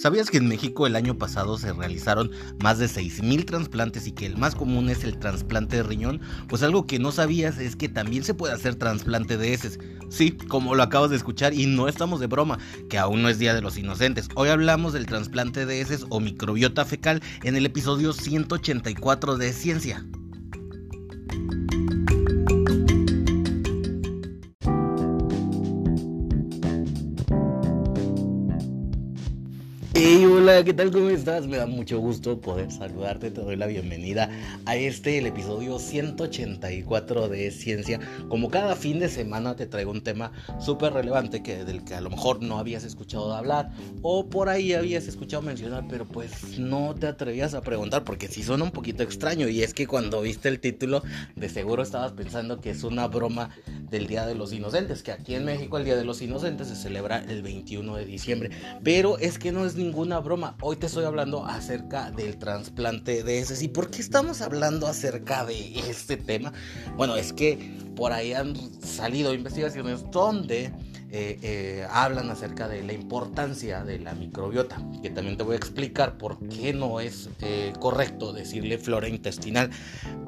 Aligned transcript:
¿Sabías 0.00 0.30
que 0.30 0.36
en 0.36 0.46
México 0.46 0.86
el 0.86 0.94
año 0.94 1.18
pasado 1.18 1.58
se 1.58 1.72
realizaron 1.72 2.30
más 2.62 2.78
de 2.78 2.86
6.000 2.86 3.44
trasplantes 3.44 4.06
y 4.06 4.12
que 4.12 4.26
el 4.26 4.36
más 4.36 4.54
común 4.54 4.90
es 4.90 5.02
el 5.02 5.18
trasplante 5.18 5.74
de 5.74 5.82
riñón? 5.82 6.20
Pues 6.48 6.62
algo 6.62 6.86
que 6.86 7.00
no 7.00 7.10
sabías 7.10 7.58
es 7.58 7.74
que 7.74 7.88
también 7.88 8.22
se 8.22 8.32
puede 8.32 8.54
hacer 8.54 8.76
trasplante 8.76 9.36
de 9.36 9.52
heces. 9.52 9.80
Sí, 10.08 10.30
como 10.30 10.76
lo 10.76 10.84
acabas 10.84 11.10
de 11.10 11.16
escuchar 11.16 11.52
y 11.52 11.66
no 11.66 11.88
estamos 11.88 12.20
de 12.20 12.28
broma, 12.28 12.60
que 12.88 12.96
aún 12.96 13.22
no 13.22 13.28
es 13.28 13.40
Día 13.40 13.54
de 13.54 13.60
los 13.60 13.76
Inocentes. 13.76 14.28
Hoy 14.36 14.50
hablamos 14.50 14.92
del 14.92 15.06
trasplante 15.06 15.66
de 15.66 15.80
heces 15.80 16.06
o 16.10 16.20
microbiota 16.20 16.84
fecal 16.84 17.20
en 17.42 17.56
el 17.56 17.66
episodio 17.66 18.12
184 18.12 19.36
de 19.36 19.52
Ciencia. 19.52 20.04
¿Qué 30.64 30.74
tal? 30.74 30.90
¿Cómo 30.90 31.08
estás? 31.08 31.46
Me 31.46 31.56
da 31.56 31.66
mucho 31.66 31.98
gusto 32.00 32.40
poder 32.40 32.72
saludarte, 32.72 33.30
te 33.30 33.40
doy 33.40 33.54
la 33.54 33.66
bienvenida 33.66 34.28
a 34.66 34.76
este, 34.76 35.18
episodio 35.18 35.78
184 35.78 37.28
de 37.28 37.50
Ciencia. 37.50 38.00
Como 38.28 38.50
cada 38.50 38.74
fin 38.74 38.98
de 38.98 39.08
semana 39.08 39.56
te 39.56 39.66
traigo 39.66 39.90
un 39.90 40.00
tema 40.00 40.32
súper 40.58 40.94
relevante 40.94 41.42
que, 41.42 41.64
del 41.64 41.84
que 41.84 41.94
a 41.94 42.00
lo 42.00 42.10
mejor 42.10 42.42
no 42.42 42.58
habías 42.58 42.84
escuchado 42.84 43.34
hablar 43.34 43.70
o 44.02 44.28
por 44.28 44.48
ahí 44.48 44.72
habías 44.72 45.06
escuchado 45.06 45.42
mencionar, 45.42 45.84
pero 45.88 46.06
pues 46.06 46.58
no 46.58 46.94
te 46.94 47.06
atrevías 47.06 47.54
a 47.54 47.60
preguntar 47.60 48.04
porque 48.04 48.26
sí 48.26 48.42
suena 48.42 48.64
un 48.64 48.72
poquito 48.72 49.02
extraño 49.02 49.48
y 49.48 49.62
es 49.62 49.74
que 49.74 49.86
cuando 49.86 50.22
viste 50.22 50.48
el 50.48 50.58
título 50.58 51.02
de 51.36 51.48
seguro 51.48 51.82
estabas 51.82 52.12
pensando 52.12 52.60
que 52.60 52.70
es 52.70 52.82
una 52.82 53.06
broma 53.06 53.50
del 53.90 54.06
Día 54.08 54.26
de 54.26 54.34
los 54.34 54.52
Inocentes, 54.52 55.04
que 55.04 55.12
aquí 55.12 55.34
en 55.34 55.44
México 55.44 55.78
el 55.78 55.84
Día 55.84 55.96
de 55.96 56.04
los 56.04 56.20
Inocentes 56.20 56.68
se 56.68 56.74
celebra 56.74 57.24
el 57.28 57.42
21 57.42 57.94
de 57.94 58.04
diciembre, 58.04 58.50
pero 58.82 59.18
es 59.18 59.38
que 59.38 59.52
no 59.52 59.64
es 59.64 59.76
ni 59.76 59.88
ninguna 59.88 60.18
broma. 60.20 60.47
Hoy 60.60 60.76
te 60.76 60.86
estoy 60.86 61.04
hablando 61.04 61.44
acerca 61.44 62.10
del 62.10 62.38
trasplante 62.38 63.22
de 63.22 63.38
heces. 63.38 63.62
¿Y 63.62 63.68
por 63.68 63.90
qué 63.90 64.00
estamos 64.00 64.40
hablando 64.40 64.86
acerca 64.86 65.44
de 65.44 65.78
este 65.80 66.16
tema? 66.16 66.52
Bueno, 66.96 67.16
es 67.16 67.32
que 67.32 67.76
por 67.96 68.12
ahí 68.12 68.32
han 68.32 68.54
salido 68.80 69.34
investigaciones 69.34 70.10
donde 70.10 70.72
eh, 71.10 71.38
eh, 71.42 71.86
hablan 71.90 72.30
acerca 72.30 72.68
de 72.68 72.82
la 72.82 72.92
importancia 72.92 73.82
de 73.82 73.98
la 73.98 74.14
microbiota, 74.14 74.80
que 75.02 75.10
también 75.10 75.36
te 75.36 75.42
voy 75.42 75.54
a 75.54 75.56
explicar 75.56 76.18
por 76.18 76.38
qué 76.48 76.72
no 76.72 77.00
es 77.00 77.30
eh, 77.40 77.72
correcto 77.80 78.32
decirle 78.32 78.78
flora 78.78 79.08
intestinal. 79.08 79.70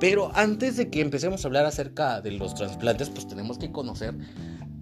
Pero 0.01 0.33
antes 0.35 0.77
de 0.77 0.91
que 0.91 1.01
empecemos 1.01 1.45
a 1.45 1.49
hablar 1.49 1.67
acerca 1.67 2.21
de 2.21 2.33
los 2.33 2.55
trasplantes, 2.55 3.11
pues 3.11 3.29
tenemos 3.29 3.59
que 3.59 3.71
conocer 3.71 4.15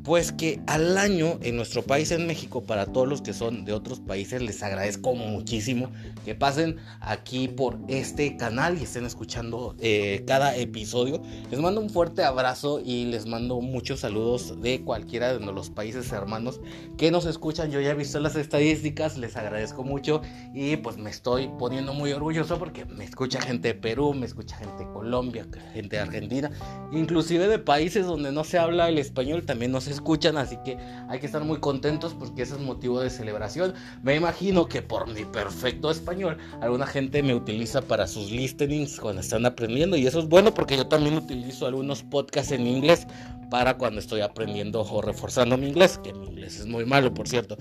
pues 0.09 0.33
que 0.33 0.63
al 0.67 0.97
año 0.97 1.39
en 1.43 1.57
nuestro 1.57 1.83
país, 1.83 2.13
en 2.13 2.27
México, 2.27 2.63
para 2.63 2.87
todos 2.87 3.07
los 3.07 3.21
que 3.21 3.35
son 3.35 3.67
de 3.67 3.75
otros 3.75 4.01
países, 4.01 4.41
les 4.41 4.63
agradezco 4.63 5.15
muchísimo 5.15 5.91
que 6.25 6.35
pasen 6.35 6.79
aquí 7.03 7.47
por 7.47 7.79
este 7.89 8.39
canal 8.39 8.79
y 8.79 8.85
estén 8.85 9.05
escuchando 9.05 9.77
eh, 9.81 10.25
cada 10.27 10.57
episodio. 10.57 11.21
Les 11.51 11.61
mando 11.61 11.83
un 11.83 11.91
fuerte 11.91 12.25
abrazo 12.25 12.81
y 12.83 13.05
les 13.05 13.27
mando 13.27 13.61
muchos 13.61 14.01
saludos 14.01 14.63
de 14.63 14.81
cualquiera 14.81 15.37
de 15.37 15.45
los 15.45 15.69
países 15.69 16.11
hermanos 16.11 16.59
que 16.97 17.11
nos 17.11 17.27
escuchan. 17.27 17.71
Yo 17.71 17.79
ya 17.83 17.91
he 17.91 17.95
visto 17.95 18.19
las 18.19 18.35
estadísticas, 18.35 19.19
les 19.19 19.37
agradezco 19.37 19.85
mucho 19.85 20.23
y 20.55 20.79
pues 20.79 20.97
me 20.97 21.11
estoy 21.11 21.51
poniendo 21.59 21.93
muy 21.93 22.13
orgulloso 22.13 22.59
porque 22.59 22.87
me 22.87 23.05
escucha 23.05 23.43
gente 23.43 23.69
de 23.69 23.75
Perú, 23.75 24.15
me 24.15 24.25
escucha 24.25 24.57
gente 24.57 24.87
de 24.87 24.91
Colombia, 24.91 25.47
gente 25.75 25.97
de 25.97 26.03
Argentina, 26.03 26.51
inclusive 26.93 27.47
de 27.47 27.59
países 27.59 28.07
donde 28.07 28.33
no 28.33 28.43
se 28.43 28.57
habla 28.57 28.89
el 28.89 28.97
español, 28.97 29.45
también 29.45 29.71
no 29.71 29.83
se 29.83 29.98
escuchan, 29.99 30.37
así 30.37 30.57
que 30.65 30.79
hay 31.09 31.21
que 31.21 31.27
estar 31.27 31.45
muy 31.45 31.59
contentos 31.59 32.15
porque 32.15 32.43
ese 32.43 32.55
es 32.55 32.61
motivo 32.61 33.01
de 33.01 33.11
celebración. 33.11 33.75
Me 34.03 34.17
imagino 34.17 34.67
que 34.67 34.83
por 34.83 35.07
mi 35.09 35.25
perfecto 35.25 35.91
español, 35.91 36.39
alguna 36.61 36.87
gente 36.87 37.23
me 37.23 37.35
utiliza 37.35 37.83
para 37.83 38.07
sus 38.07 38.31
listenings 38.31 38.99
cuando 38.99 39.21
están 39.21 39.45
aprendiendo 39.45 39.97
y 39.97 40.07
eso 40.07 40.21
es 40.21 40.29
bueno 40.29 40.55
porque 40.55 40.77
yo 40.77 40.87
también 40.89 41.17
utilizo 41.17 41.67
algunos 41.67 42.03
podcasts 42.03 42.53
en 42.53 42.67
inglés 42.67 43.07
para 43.51 43.79
cuando 43.79 44.01
estoy 44.01 44.21
aprendiendo 44.21 44.83
o 44.83 45.03
reforzando 45.03 45.57
mi 45.57 45.69
inglés, 45.69 45.99
que 46.03 46.13
mi 46.13 46.27
inglés 46.27 46.61
es 46.61 46.67
muy 46.67 46.85
malo, 46.85 47.15
por 47.15 47.29
cierto. 47.29 47.57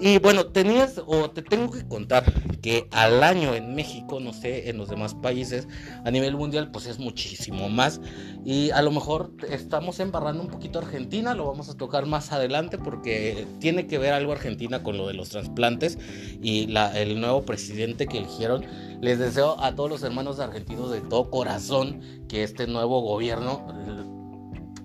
Y 0.00 0.18
bueno, 0.18 0.46
tenías 0.46 1.00
o 1.06 1.30
te 1.30 1.42
tengo 1.42 1.72
que 1.72 1.86
contar 1.86 2.24
que 2.60 2.88
al 2.92 3.22
año 3.22 3.54
en 3.54 3.74
México, 3.74 4.20
no 4.20 4.32
sé, 4.32 4.68
en 4.68 4.78
los 4.78 4.88
demás 4.88 5.14
países, 5.14 5.66
a 6.04 6.10
nivel 6.10 6.36
mundial, 6.36 6.70
pues 6.70 6.86
es 6.86 6.98
muchísimo 6.98 7.68
más. 7.68 8.00
Y 8.44 8.70
a 8.70 8.82
lo 8.82 8.90
mejor 8.90 9.32
estamos 9.50 10.00
embarrando 10.00 10.42
un 10.42 10.48
poquito 10.48 10.78
Argentina, 10.78 11.34
lo 11.34 11.46
vamos 11.46 11.68
a 11.68 11.76
tocar 11.76 12.06
más 12.06 12.32
adelante 12.32 12.78
porque 12.78 13.46
tiene 13.60 13.86
que 13.86 13.98
ver 13.98 14.12
algo 14.12 14.32
Argentina 14.32 14.82
con 14.82 14.96
lo 14.96 15.06
de 15.08 15.14
los 15.14 15.30
trasplantes 15.30 15.98
y 16.42 16.72
el 16.94 17.20
nuevo 17.20 17.42
presidente 17.42 18.06
que 18.06 18.18
eligieron. 18.18 18.64
Les 19.00 19.18
deseo 19.18 19.60
a 19.60 19.74
todos 19.74 19.90
los 19.90 20.02
hermanos 20.02 20.40
argentinos 20.40 20.90
de 20.90 21.00
todo 21.00 21.30
corazón 21.30 22.00
que 22.28 22.42
este 22.42 22.66
nuevo 22.66 23.00
gobierno 23.00 24.17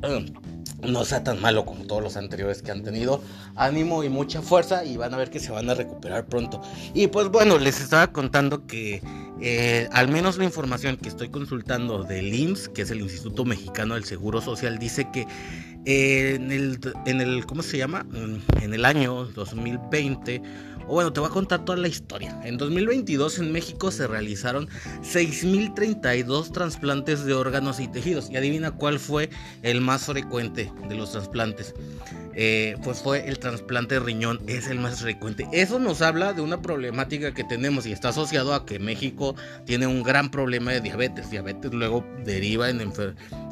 no 0.81 1.06
sea 1.06 1.24
tan 1.24 1.41
malo 1.41 1.66
como 1.66 1.86
todos 1.86 2.02
los 2.02 2.18
anteriores 2.18 2.62
que 2.62 2.72
han 2.72 2.84
tenido. 2.84 3.22
Ánimo 3.56 4.03
y 4.03 4.09
mucha 4.09 4.41
fuerza 4.41 4.86
y 4.86 4.97
van 4.97 5.14
a 5.14 5.18
ver 5.18 5.30
que 5.30 5.40
se 5.40 5.52
van 5.52 5.69
a 5.69 5.74
recuperar 5.74 6.25
pronto. 6.25 6.62
Y 6.94 7.08
pues 7.08 7.30
bueno, 7.30 7.58
les 7.58 7.80
estaba 7.80 8.08
contando 8.08 8.66
que 8.68 9.02
eh, 9.45 9.89
al 9.91 10.07
menos 10.07 10.37
la 10.37 10.45
información 10.45 10.95
que 10.95 11.09
estoy 11.09 11.27
consultando 11.27 12.03
del 12.03 12.33
IMSS, 12.33 12.69
que 12.69 12.83
es 12.83 12.91
el 12.91 13.01
Instituto 13.01 13.43
Mexicano 13.43 13.95
del 13.95 14.05
Seguro 14.05 14.39
Social, 14.39 14.79
dice 14.79 15.09
que 15.11 15.27
eh, 15.85 16.35
en, 16.35 17.19
el, 17.21 17.45
¿cómo 17.45 17.61
se 17.61 17.77
llama? 17.77 18.05
En 18.61 18.73
el 18.73 18.85
año 18.85 19.25
2020 19.25 20.41
o 20.87 20.93
bueno, 20.93 21.13
te 21.13 21.19
voy 21.19 21.29
a 21.29 21.33
contar 21.33 21.63
toda 21.65 21.77
la 21.77 21.87
historia. 21.87 22.39
En 22.43 22.57
2022 22.57 23.39
en 23.39 23.51
México 23.51 23.91
se 23.91 24.07
realizaron 24.07 24.67
6.032 25.01 26.51
trasplantes 26.51 27.25
de 27.25 27.33
órganos 27.33 27.79
y 27.79 27.87
tejidos. 27.87 28.29
Y 28.29 28.37
adivina 28.37 28.71
cuál 28.71 28.99
fue 28.99 29.29
el 29.61 29.81
más 29.81 30.05
frecuente 30.05 30.71
de 30.89 30.95
los 30.95 31.11
trasplantes. 31.11 31.73
Eh, 32.35 32.75
pues 32.83 32.99
fue 32.99 33.27
el 33.27 33.37
trasplante 33.37 33.95
de 33.95 33.99
riñón, 33.99 34.41
es 34.47 34.67
el 34.67 34.79
más 34.79 35.01
frecuente. 35.01 35.47
Eso 35.51 35.79
nos 35.79 36.01
habla 36.01 36.33
de 36.33 36.41
una 36.41 36.61
problemática 36.61 37.33
que 37.33 37.43
tenemos 37.43 37.85
y 37.85 37.91
está 37.91 38.09
asociado 38.09 38.55
a 38.55 38.65
que 38.65 38.79
México 38.79 39.32
tiene 39.66 39.88
un 39.88 40.03
gran 40.03 40.31
problema 40.31 40.71
de 40.71 40.81
diabetes. 40.81 41.29
Diabetes 41.29 41.73
luego 41.73 42.05
deriva 42.25 42.69
en, 42.69 42.81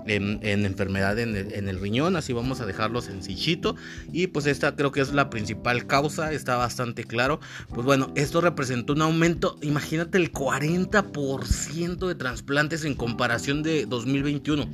en, 0.06 0.66
enfermedad 0.66 1.19
en 1.19 1.36
el, 1.36 1.80
riñón, 1.80 2.16
así 2.16 2.34
vamos 2.34 2.62
a 2.62 2.66
dejarlo 2.66 3.02
sencillito. 3.02 3.75
Y 4.12 4.28
pues 4.28 4.46
esta 4.46 4.75
creo 4.75 4.91
que 4.91 5.02
es 5.02 5.14
la 5.14 5.30
principal 5.30 5.88
causa, 5.88 6.31
está 6.31 6.58
bastante 6.58 7.03
claro. 7.03 7.40
Pues 7.70 7.86
bueno, 7.86 8.12
esto 8.16 8.41
representó 8.41 8.94
un 8.94 9.02
aumento, 9.02 9.58
imagínate 9.62 10.18
el 10.18 10.31
40% 10.31 12.08
de 12.08 12.16
trasplantes 12.16 12.86
en 12.86 12.96
comparación 12.96 13.64
de 13.64 13.86
2021. 13.86 14.68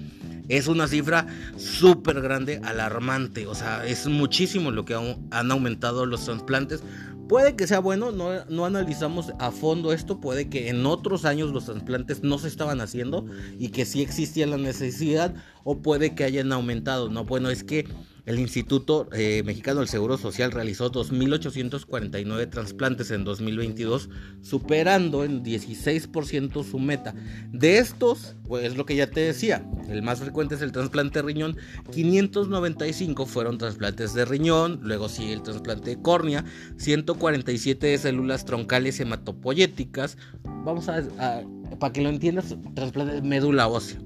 Es 0.49 0.67
una 0.67 0.87
cifra 0.87 1.27
súper 1.57 2.21
grande, 2.21 2.61
alarmante. 2.63 3.47
O 3.47 3.55
sea, 3.55 3.85
es 3.85 4.07
muchísimo 4.07 4.71
lo 4.71 4.85
que 4.85 4.95
han 4.95 5.51
aumentado 5.51 6.05
los 6.05 6.25
trasplantes. 6.25 6.83
Puede 7.27 7.55
que 7.55 7.67
sea 7.67 7.79
bueno, 7.79 8.11
no, 8.11 8.45
no, 8.45 8.65
analizamos 8.65 9.33
a 9.39 9.51
fondo 9.51 9.91
esto, 9.91 10.21
puede 10.21 10.49
que 10.49 10.69
en 10.69 10.85
otros 10.85 11.25
años 11.25 11.51
los 11.51 11.65
trasplantes 11.65 12.23
no 12.23 12.39
se 12.39 12.47
estaban 12.47 12.79
haciendo 12.79 13.25
y 13.59 13.69
que 13.69 13.85
sí 13.85 14.01
existía 14.01 14.47
la 14.47 14.57
necesidad 14.57 15.35
o 15.65 15.81
puede 15.81 16.15
que 16.15 16.23
hayan 16.23 16.53
aumentado. 16.53 17.09
No, 17.09 17.25
bueno, 17.25 17.49
es 17.49 17.65
que 17.65 17.85
el 18.27 18.39
Instituto 18.39 19.07
eh, 19.13 19.41
Mexicano 19.45 19.79
del 19.79 19.87
Seguro 19.87 20.17
Social 20.17 20.51
realizó 20.51 20.91
2.849 20.91 22.49
trasplantes 22.49 23.09
en 23.11 23.23
2022, 23.23 24.09
superando 24.41 25.23
en 25.23 25.45
16% 25.45 26.63
su 26.65 26.77
meta. 26.77 27.15
De 27.53 27.77
estos, 27.77 28.35
pues 28.45 28.65
es 28.65 28.75
lo 28.75 28.85
que 28.85 28.97
ya 28.97 29.09
te 29.09 29.21
decía, 29.21 29.65
el 29.89 30.01
más 30.01 30.19
frecuente 30.19 30.55
es 30.55 30.61
el 30.61 30.73
trasplante 30.73 31.19
de 31.19 31.25
riñón, 31.25 31.57
595 31.89 33.25
fueron 33.25 33.57
trasplantes 33.57 34.13
de 34.13 34.25
riñón, 34.25 34.81
luego 34.83 35.07
sigue 35.07 35.31
el 35.31 35.41
trasplante 35.41 35.91
de 35.91 36.01
córnea, 36.01 36.43
147 36.75 37.87
de 37.87 37.97
células 37.97 38.43
troncales 38.43 38.99
hematopoyéticas, 38.99 40.17
vamos 40.43 40.89
a, 40.89 40.97
a 41.17 41.43
para 41.79 41.93
que 41.93 42.01
lo 42.01 42.09
entiendas, 42.09 42.57
trasplante 42.75 43.15
de 43.15 43.21
médula 43.21 43.69
ósea. 43.69 43.99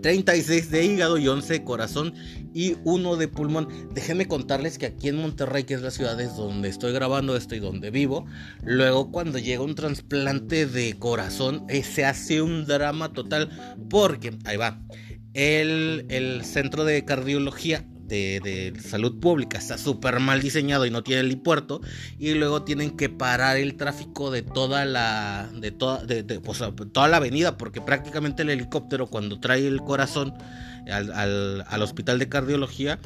36 0.00 0.70
de 0.70 0.84
hígado 0.84 1.18
y 1.18 1.28
11 1.28 1.52
de 1.52 1.64
corazón 1.64 2.14
y 2.54 2.76
1 2.84 3.16
de 3.16 3.28
pulmón. 3.28 3.68
Déjenme 3.92 4.26
contarles 4.26 4.78
que 4.78 4.86
aquí 4.86 5.08
en 5.08 5.16
Monterrey, 5.16 5.64
que 5.64 5.74
es 5.74 5.82
la 5.82 5.90
ciudad 5.90 6.16
donde 6.36 6.68
estoy 6.68 6.92
grabando 6.92 7.36
esto 7.36 7.54
y 7.54 7.60
donde 7.60 7.90
vivo, 7.90 8.26
luego 8.62 9.10
cuando 9.10 9.38
llega 9.38 9.62
un 9.62 9.74
trasplante 9.74 10.66
de 10.66 10.98
corazón 10.98 11.64
eh, 11.68 11.82
se 11.82 12.04
hace 12.04 12.42
un 12.42 12.66
drama 12.66 13.12
total 13.12 13.76
porque, 13.90 14.36
ahí 14.44 14.56
va, 14.56 14.80
el, 15.34 16.06
el 16.08 16.44
centro 16.44 16.84
de 16.84 17.04
cardiología 17.04 17.84
de, 18.06 18.72
salud 18.82 19.18
pública. 19.20 19.58
Está 19.58 19.78
súper 19.78 20.20
mal 20.20 20.40
diseñado 20.40 20.86
y 20.86 20.90
no 20.90 21.02
tiene 21.02 21.20
helipuerto. 21.20 21.80
Y 22.18 22.34
luego 22.34 22.62
tienen 22.62 22.96
que 22.96 23.08
parar 23.08 23.56
el 23.56 23.76
tráfico 23.76 24.30
de 24.30 24.42
toda 24.42 24.84
la 24.84 25.48
de 25.54 25.70
toda 25.70 26.04
de, 26.04 26.24
pues, 26.40 26.62
toda 26.92 27.08
la 27.08 27.18
avenida 27.18 27.56
porque 27.56 27.80
prácticamente 27.80 28.42
el 28.42 28.50
helicóptero 28.50 29.06
cuando 29.06 29.40
trae 29.40 29.66
el 29.66 29.80
corazón 29.80 30.34
al, 30.90 31.82
hospital 31.82 32.18
de 32.18 32.28
cardiología 32.28 32.98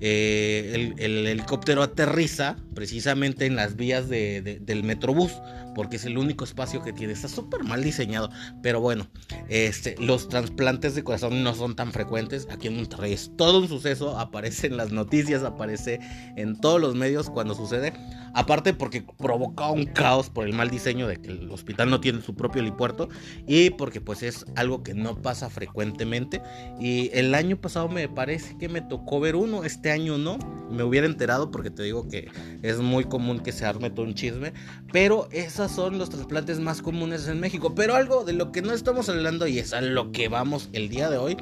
eh, 0.00 0.92
el, 0.98 1.26
helicóptero 1.26 1.82
aterriza 1.82 2.56
precisamente 2.74 3.46
en 3.46 3.56
las 3.56 3.76
vías 3.76 4.08
del 4.08 4.82
metrobús, 4.84 5.32
porque 5.74 5.96
es 5.96 6.04
el 6.04 6.18
único 6.18 6.44
espacio 6.44 6.82
que 6.82 6.92
tiene. 6.92 7.12
Está 7.12 7.28
súper 7.28 7.64
mal 7.64 7.82
diseñado, 7.82 8.30
pero 8.62 8.80
bueno, 8.80 9.06
este, 9.48 9.96
los 9.98 10.28
trasplantes 10.28 10.94
de 10.94 11.04
corazón 11.04 11.42
no 11.42 11.54
son 11.54 11.76
tan 11.76 11.92
frecuentes. 11.92 12.46
Aquí 12.50 12.68
en 12.68 12.76
Monterrey 12.76 13.12
es 13.12 13.30
todo 13.36 13.58
un 13.58 13.68
suceso, 13.68 14.18
aparece 14.18 14.66
en 14.66 14.76
las 14.76 14.92
noticias, 14.92 15.42
aparece 15.42 16.00
en 16.36 16.60
todos 16.60 16.80
los 16.80 16.94
medios 16.94 17.30
cuando 17.30 17.54
sucede. 17.54 17.92
Aparte 18.34 18.74
porque 18.74 19.04
provoca 19.16 19.70
un 19.70 19.84
caos 19.86 20.28
por 20.28 20.46
el 20.46 20.54
mal 20.54 20.68
diseño 20.68 21.06
de 21.06 21.18
que 21.18 21.30
el 21.30 21.50
hospital 21.50 21.88
no 21.88 22.00
tiene 22.00 22.20
su 22.20 22.34
propio 22.34 22.62
helipuerto 22.62 23.08
y 23.46 23.70
porque 23.70 24.00
pues 24.00 24.24
es 24.24 24.44
algo 24.56 24.82
que 24.82 24.92
no 24.92 25.22
pasa 25.22 25.48
frecuentemente. 25.50 26.42
Y 26.80 27.10
el 27.12 27.34
año 27.34 27.56
pasado 27.56 27.88
me 27.88 28.08
parece 28.08 28.56
que 28.58 28.68
me 28.68 28.80
tocó 28.80 29.20
ver 29.20 29.36
uno, 29.36 29.64
este 29.64 29.90
año 29.92 30.18
no. 30.18 30.38
Me 30.70 30.82
hubiera 30.82 31.06
enterado 31.06 31.50
porque 31.50 31.70
te 31.70 31.84
digo 31.84 32.08
que 32.08 32.28
es 32.64 32.78
muy 32.78 33.04
común 33.04 33.40
que 33.40 33.52
se 33.52 33.66
arme 33.66 33.90
todo 33.90 34.06
un 34.06 34.14
chisme. 34.14 34.54
Pero 34.90 35.28
esos 35.32 35.70
son 35.70 35.98
los 35.98 36.08
trasplantes 36.08 36.60
más 36.60 36.80
comunes 36.80 37.28
en 37.28 37.38
México. 37.38 37.74
Pero 37.74 37.94
algo 37.94 38.24
de 38.24 38.32
lo 38.32 38.52
que 38.52 38.62
no 38.62 38.72
estamos 38.72 39.10
hablando 39.10 39.46
y 39.46 39.58
es 39.58 39.74
a 39.74 39.82
lo 39.82 40.12
que 40.12 40.28
vamos 40.28 40.70
el 40.72 40.88
día 40.88 41.10
de 41.10 41.18
hoy 41.18 41.36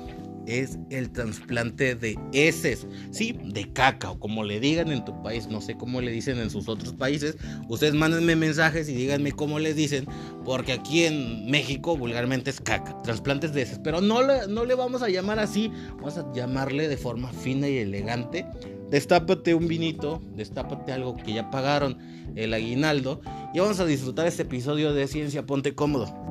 es 0.47 0.79
el 0.91 1.11
trasplante 1.13 1.95
de 1.95 2.19
heces, 2.33 2.87
sí, 3.13 3.39
de 3.45 3.73
caca 3.73 4.11
o 4.11 4.19
como 4.19 4.43
le 4.43 4.59
digan 4.59 4.91
en 4.91 5.05
tu 5.05 5.23
país, 5.23 5.47
no 5.47 5.61
sé 5.61 5.77
cómo 5.77 6.01
le 6.01 6.11
dicen 6.11 6.39
en 6.39 6.51
sus 6.51 6.69
otros 6.69 6.95
países. 6.95 7.37
Ustedes 7.69 7.95
mándenme 7.95 8.35
mensajes 8.35 8.89
y 8.89 8.95
díganme 8.95 9.31
cómo 9.31 9.61
les 9.61 9.77
dicen, 9.77 10.07
porque 10.45 10.73
aquí 10.73 11.05
en 11.05 11.49
México 11.49 11.97
vulgarmente 11.97 12.51
es 12.51 12.61
caca, 12.61 13.01
trasplantes 13.03 13.53
de 13.53 13.63
heces, 13.63 13.79
pero 13.83 14.01
no 14.01 14.23
le, 14.23 14.49
no 14.49 14.65
le 14.65 14.75
vamos 14.75 15.03
a 15.03 15.09
llamar 15.09 15.39
así, 15.39 15.71
vamos 15.97 16.19
a 16.19 16.33
llamarle 16.33 16.89
de 16.89 16.97
forma 16.97 17.33
fina 17.33 17.69
y 17.69 17.79
elegante. 17.79 18.45
Destápate 18.93 19.55
un 19.55 19.69
vinito, 19.69 20.21
destápate 20.37 20.93
algo 20.93 21.17
que 21.17 21.33
ya 21.33 21.51
pagaron 21.51 21.97
el 22.37 22.53
aguinaldo 22.53 23.23
y 23.55 23.59
vamos 23.59 23.81
a 23.81 23.87
disfrutar 23.87 24.27
este 24.27 24.43
episodio 24.43 24.93
de 24.93 25.07
Ciencia 25.07 25.47
Ponte 25.47 25.75
Cómodo. 25.75 26.22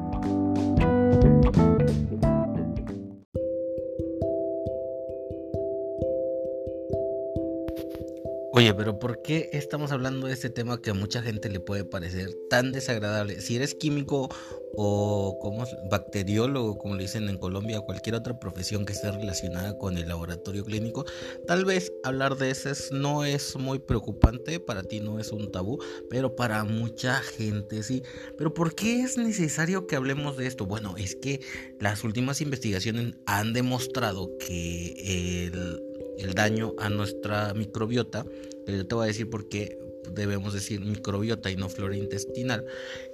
Oye, 8.53 8.74
pero 8.74 9.00
¿por 9.00 9.21
qué 9.21 9.50
estamos 9.53 9.94
hablando 9.94 10.27
de 10.27 10.33
este 10.33 10.50
tema 10.50 10.81
que 10.81 10.89
a 10.89 10.94
mucha 10.94 11.21
gente 11.21 11.48
le 11.50 11.62
puede 11.62 11.86
parecer 11.86 12.33
tan 12.50 12.74
desagradable? 12.74 13.39
Si 13.39 13.56
eres 13.56 13.74
químico 13.74 14.27
o 14.74 15.39
como 15.39 15.63
bacteriólogo, 15.89 16.77
como 16.77 16.95
le 16.95 17.03
dicen 17.03 17.30
en 17.30 17.38
Colombia, 17.38 17.80
o 17.80 17.86
cualquier 17.86 18.15
otra 18.15 18.42
profesión 18.42 18.86
que 18.86 18.92
esté 18.92 19.09
relacionada 19.09 19.77
con 19.77 19.98
el 19.98 20.09
laboratorio 20.09 20.65
clínico, 20.65 21.06
tal 21.48 21.63
vez 21.63 21.94
hablar 22.03 22.36
de 22.36 22.50
ese 22.50 22.74
no 22.92 23.24
es 23.24 23.56
muy 23.56 23.80
preocupante, 23.80 24.59
para 24.59 24.83
ti 24.83 25.00
no 25.00 25.18
es 25.18 25.31
un 25.31 25.50
tabú, 25.50 25.81
pero 26.09 26.36
para 26.36 26.65
mucha 26.65 27.21
gente 27.21 27.83
sí. 27.83 28.03
Pero 28.38 28.53
¿por 28.53 28.75
qué 28.75 29.00
es 29.00 29.18
necesario 29.18 29.88
que 29.88 29.95
hablemos 29.95 30.36
de 30.36 30.48
esto? 30.48 30.65
Bueno, 30.65 30.95
es 30.98 31.15
que 31.15 31.39
las 31.80 32.03
últimas 32.03 32.42
investigaciones 32.42 33.15
han 33.25 33.53
demostrado 33.53 34.30
que 34.39 35.48
el 35.48 35.91
el 36.22 36.34
daño 36.34 36.74
a 36.78 36.90
nuestra 36.90 37.54
microbiota, 37.54 38.26
que 38.66 38.78
yo 38.78 38.88
te 38.88 38.96
voy 38.96 39.06
a 39.06 39.08
decir 39.08 39.30
por 39.30 39.50
qué 39.50 39.78
debemos 40.14 40.54
decir 40.54 40.82
microbiota 40.82 41.50
y 41.52 41.56
no 41.56 41.70
flora 41.70 41.96
intestinal, 41.96 42.66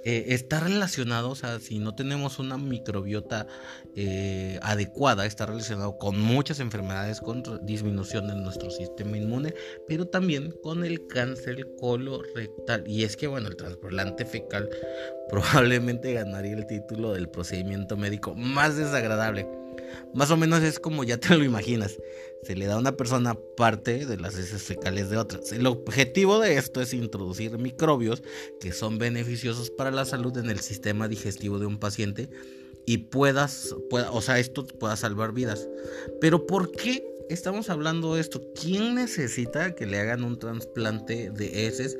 eh, 0.04 0.26
está 0.28 0.60
relacionado, 0.60 1.30
o 1.30 1.34
sea, 1.34 1.60
si 1.60 1.78
no 1.78 1.94
tenemos 1.94 2.38
una 2.38 2.58
microbiota 2.58 3.46
eh, 3.94 4.58
adecuada, 4.62 5.26
está 5.26 5.46
relacionado 5.46 5.98
con 5.98 6.20
muchas 6.20 6.60
enfermedades, 6.60 7.20
con 7.20 7.42
disminución 7.64 8.28
de 8.28 8.34
nuestro 8.36 8.70
sistema 8.70 9.16
inmune, 9.16 9.54
pero 9.86 10.06
también 10.06 10.54
con 10.62 10.84
el 10.84 11.06
cáncer 11.06 11.68
colorectal. 11.78 12.84
Y 12.86 13.04
es 13.04 13.16
que, 13.16 13.26
bueno, 13.26 13.48
el 13.48 13.56
trasplante 13.56 14.24
fecal 14.24 14.68
probablemente 15.30 16.12
ganaría 16.12 16.54
el 16.54 16.66
título 16.66 17.12
del 17.12 17.28
procedimiento 17.28 17.96
médico 17.96 18.34
más 18.34 18.76
desagradable 18.76 19.46
más 20.14 20.30
o 20.30 20.36
menos 20.36 20.62
es 20.62 20.78
como 20.78 21.04
ya 21.04 21.18
te 21.18 21.36
lo 21.36 21.44
imaginas. 21.44 21.96
Se 22.42 22.54
le 22.54 22.66
da 22.66 22.74
a 22.74 22.78
una 22.78 22.96
persona 22.96 23.36
parte 23.56 24.06
de 24.06 24.16
las 24.16 24.36
heces 24.38 24.62
fecales 24.62 25.10
de 25.10 25.16
otras. 25.16 25.52
El 25.52 25.66
objetivo 25.66 26.38
de 26.38 26.56
esto 26.56 26.80
es 26.80 26.94
introducir 26.94 27.58
microbios 27.58 28.22
que 28.60 28.72
son 28.72 28.98
beneficiosos 28.98 29.70
para 29.70 29.90
la 29.90 30.04
salud 30.04 30.36
en 30.38 30.50
el 30.50 30.60
sistema 30.60 31.08
digestivo 31.08 31.58
de 31.58 31.66
un 31.66 31.78
paciente 31.78 32.30
y 32.86 32.98
puedas, 32.98 33.74
pueda, 33.90 34.10
o 34.12 34.22
sea, 34.22 34.38
esto 34.38 34.66
pueda 34.66 34.96
salvar 34.96 35.32
vidas. 35.32 35.68
Pero 36.20 36.46
¿por 36.46 36.72
qué 36.72 37.04
estamos 37.28 37.68
hablando 37.68 38.14
de 38.14 38.20
esto? 38.20 38.40
¿Quién 38.58 38.94
necesita 38.94 39.74
que 39.74 39.86
le 39.86 39.98
hagan 39.98 40.24
un 40.24 40.38
trasplante 40.38 41.30
de 41.30 41.66
heces? 41.66 41.98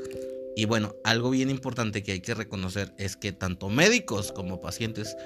Y 0.58 0.64
bueno, 0.64 0.96
algo 1.04 1.30
bien 1.30 1.50
importante 1.50 2.02
que 2.02 2.10
hay 2.10 2.20
que 2.20 2.34
reconocer 2.34 2.90
es 2.98 3.16
que 3.16 3.30
tanto 3.30 3.68
médicos 3.68 4.32
como 4.32 4.60
pacientes 4.60 5.16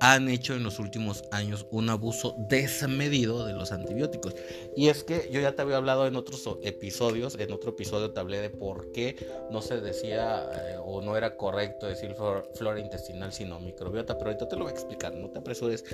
han 0.00 0.30
hecho 0.30 0.54
en 0.54 0.62
los 0.62 0.78
últimos 0.78 1.24
años 1.30 1.66
un 1.70 1.90
abuso 1.90 2.34
desmedido 2.48 3.44
de 3.44 3.52
los 3.52 3.70
antibióticos. 3.70 4.34
Y 4.74 4.88
es 4.88 5.04
que 5.04 5.28
yo 5.30 5.42
ya 5.42 5.54
te 5.54 5.60
había 5.60 5.76
hablado 5.76 6.06
en 6.06 6.16
otros 6.16 6.48
episodios, 6.62 7.36
en 7.38 7.52
otro 7.52 7.72
episodio 7.72 8.12
te 8.12 8.20
hablé 8.20 8.40
de 8.40 8.48
por 8.48 8.90
qué 8.92 9.14
no 9.50 9.60
se 9.60 9.78
decía 9.82 10.48
eh, 10.54 10.76
o 10.82 11.02
no 11.02 11.18
era 11.18 11.36
correcto 11.36 11.86
decir 11.86 12.14
flora 12.54 12.80
intestinal 12.80 13.30
sino 13.34 13.60
microbiota, 13.60 14.16
pero 14.16 14.30
ahorita 14.30 14.48
te 14.48 14.56
lo 14.56 14.62
voy 14.62 14.70
a 14.70 14.74
explicar, 14.74 15.14
no 15.14 15.28
te 15.28 15.40
apresures. 15.40 15.84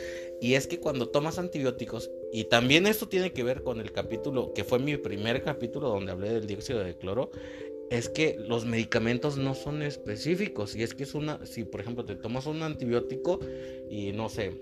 Y 0.40 0.54
es 0.54 0.68
que 0.68 0.78
cuando 0.78 1.08
tomas 1.08 1.40
antibióticos, 1.40 2.12
y 2.32 2.44
también 2.44 2.86
esto 2.86 3.08
tiene 3.08 3.32
que 3.32 3.42
ver 3.42 3.64
con 3.64 3.80
el 3.80 3.90
capítulo, 3.90 4.52
que 4.54 4.62
fue 4.62 4.78
mi 4.78 4.96
primer 4.96 5.42
capítulo 5.42 5.88
donde 5.88 6.12
hablé 6.12 6.32
del 6.32 6.46
dióxido 6.46 6.78
de 6.78 6.96
cloro, 6.96 7.32
es 7.90 8.08
que 8.08 8.36
los 8.38 8.64
medicamentos 8.64 9.36
no 9.36 9.54
son 9.54 9.82
específicos. 9.82 10.74
Y 10.76 10.82
es 10.82 10.94
que 10.94 11.04
es 11.04 11.14
una, 11.14 11.44
si 11.46 11.64
por 11.64 11.80
ejemplo 11.80 12.04
te 12.04 12.16
tomas 12.16 12.46
un 12.46 12.62
antibiótico 12.62 13.40
y 13.90 14.12
no 14.12 14.28
sé, 14.28 14.52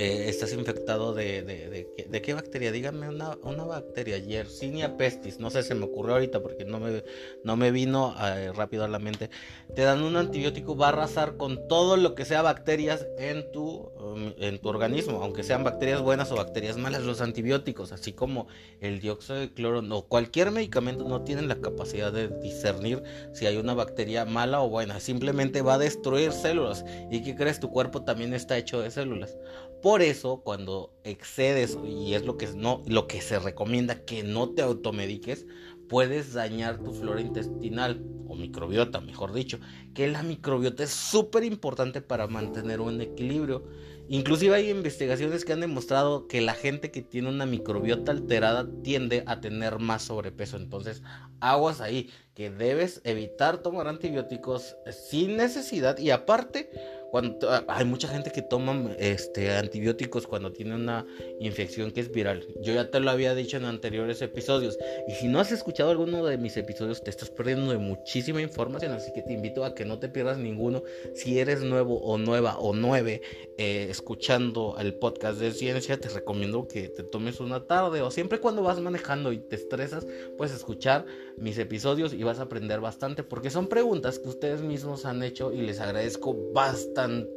eh, 0.00 0.30
estás 0.30 0.54
infectado 0.54 1.12
de, 1.12 2.22
qué 2.24 2.32
bacteria, 2.32 2.72
dígame 2.72 3.10
una, 3.10 3.36
una, 3.42 3.64
bacteria, 3.64 4.16
Yersinia 4.16 4.96
pestis, 4.96 5.38
no 5.38 5.50
sé, 5.50 5.62
se 5.62 5.74
me 5.74 5.84
ocurrió 5.84 6.14
ahorita 6.14 6.40
porque 6.40 6.64
no 6.64 6.80
me, 6.80 7.04
no 7.44 7.54
me 7.58 7.70
vino 7.70 8.14
eh, 8.18 8.50
rápido 8.54 8.84
a 8.84 8.88
la 8.88 8.98
mente. 8.98 9.28
Te 9.74 9.82
dan 9.82 10.02
un 10.02 10.16
antibiótico, 10.16 10.74
va 10.74 10.86
a 10.86 10.88
arrasar 10.88 11.36
con 11.36 11.68
todo 11.68 11.98
lo 11.98 12.14
que 12.14 12.24
sea 12.24 12.40
bacterias 12.40 13.06
en 13.18 13.52
tu, 13.52 13.90
um, 13.98 14.32
en 14.38 14.58
tu 14.58 14.70
organismo, 14.70 15.22
aunque 15.22 15.42
sean 15.42 15.64
bacterias 15.64 16.00
buenas 16.00 16.32
o 16.32 16.36
bacterias 16.36 16.78
malas, 16.78 17.02
los 17.02 17.20
antibióticos, 17.20 17.92
así 17.92 18.14
como 18.14 18.48
el 18.80 19.00
dióxido 19.00 19.38
de 19.38 19.52
cloro, 19.52 19.80
o 19.94 20.08
cualquier 20.08 20.50
medicamento 20.50 21.06
no 21.06 21.24
tienen 21.24 21.46
la 21.46 21.60
capacidad 21.60 22.10
de 22.10 22.28
discernir 22.40 23.02
si 23.34 23.44
hay 23.44 23.58
una 23.58 23.74
bacteria 23.74 24.24
mala 24.24 24.62
o 24.62 24.70
buena, 24.70 24.98
simplemente 24.98 25.60
va 25.60 25.74
a 25.74 25.78
destruir 25.78 26.32
células. 26.32 26.86
¿Y 27.10 27.22
qué 27.22 27.36
crees? 27.36 27.60
Tu 27.60 27.68
cuerpo 27.68 28.02
también 28.02 28.32
está 28.32 28.56
hecho 28.56 28.80
de 28.80 28.90
células. 28.90 29.36
Por 29.82 30.02
eso, 30.02 30.42
cuando 30.42 30.92
excedes, 31.04 31.78
y 31.84 32.14
es 32.14 32.24
lo 32.24 32.36
que, 32.36 32.48
no, 32.48 32.82
lo 32.86 33.06
que 33.06 33.22
se 33.22 33.38
recomienda 33.38 34.04
que 34.04 34.22
no 34.22 34.50
te 34.50 34.60
automediques, 34.60 35.46
puedes 35.88 36.34
dañar 36.34 36.78
tu 36.78 36.92
flora 36.92 37.20
intestinal 37.20 38.04
o 38.28 38.36
microbiota, 38.36 39.00
mejor 39.00 39.32
dicho, 39.32 39.58
que 39.94 40.06
la 40.06 40.22
microbiota 40.22 40.84
es 40.84 40.90
súper 40.90 41.44
importante 41.44 42.02
para 42.02 42.26
mantener 42.26 42.80
un 42.80 43.00
equilibrio. 43.00 43.64
Inclusive 44.08 44.54
hay 44.54 44.70
investigaciones 44.70 45.44
que 45.44 45.52
han 45.52 45.60
demostrado 45.60 46.28
que 46.28 46.40
la 46.40 46.54
gente 46.54 46.90
que 46.90 47.02
tiene 47.02 47.28
una 47.28 47.46
microbiota 47.46 48.12
alterada 48.12 48.68
tiende 48.82 49.24
a 49.26 49.40
tener 49.40 49.78
más 49.78 50.02
sobrepeso. 50.02 50.58
Entonces, 50.58 51.02
aguas 51.40 51.80
ahí, 51.80 52.10
que 52.34 52.50
debes 52.50 53.00
evitar 53.04 53.58
tomar 53.58 53.88
antibióticos 53.88 54.76
sin 54.90 55.36
necesidad 55.36 55.98
y 55.98 56.10
aparte 56.10 56.70
cuando, 57.10 57.50
ah, 57.50 57.64
hay 57.68 57.84
mucha 57.84 58.08
gente 58.08 58.30
que 58.30 58.40
toma 58.40 58.92
este, 58.98 59.50
antibióticos 59.50 60.26
cuando 60.26 60.52
tiene 60.52 60.76
una 60.76 61.04
infección 61.40 61.90
que 61.90 62.00
es 62.00 62.10
viral. 62.12 62.46
Yo 62.62 62.72
ya 62.72 62.90
te 62.90 63.00
lo 63.00 63.10
había 63.10 63.34
dicho 63.34 63.56
en 63.56 63.64
anteriores 63.64 64.22
episodios. 64.22 64.78
Y 65.08 65.12
si 65.14 65.26
no 65.26 65.40
has 65.40 65.50
escuchado 65.50 65.90
alguno 65.90 66.24
de 66.24 66.38
mis 66.38 66.56
episodios, 66.56 67.02
te 67.02 67.10
estás 67.10 67.30
perdiendo 67.30 67.72
de 67.72 67.78
muchísima 67.78 68.40
información. 68.40 68.92
Así 68.92 69.12
que 69.12 69.22
te 69.22 69.32
invito 69.32 69.64
a 69.64 69.74
que 69.74 69.84
no 69.84 69.98
te 69.98 70.08
pierdas 70.08 70.38
ninguno. 70.38 70.82
Si 71.14 71.38
eres 71.38 71.62
nuevo 71.62 72.00
o 72.00 72.16
nueva 72.16 72.58
o 72.58 72.74
nueve 72.74 73.22
eh, 73.58 73.88
escuchando 73.90 74.76
el 74.78 74.94
podcast 74.94 75.40
de 75.40 75.52
ciencia, 75.52 75.98
te 75.98 76.08
recomiendo 76.08 76.68
que 76.68 76.88
te 76.88 77.02
tomes 77.02 77.40
una 77.40 77.66
tarde 77.66 78.02
o 78.02 78.10
siempre 78.10 78.38
cuando 78.38 78.62
vas 78.62 78.78
manejando 78.78 79.32
y 79.32 79.38
te 79.38 79.56
estresas, 79.56 80.06
puedes 80.36 80.54
escuchar 80.54 81.06
mis 81.40 81.58
episodios 81.58 82.12
y 82.12 82.22
vas 82.22 82.38
a 82.38 82.42
aprender 82.42 82.80
bastante. 82.80 83.22
Porque 83.22 83.50
son 83.50 83.66
preguntas 83.66 84.18
que 84.18 84.28
ustedes 84.28 84.62
mismos 84.62 85.04
han 85.04 85.22
hecho 85.22 85.52
y 85.52 85.62
les 85.62 85.80
agradezco 85.80 86.36
bastante 86.52 87.34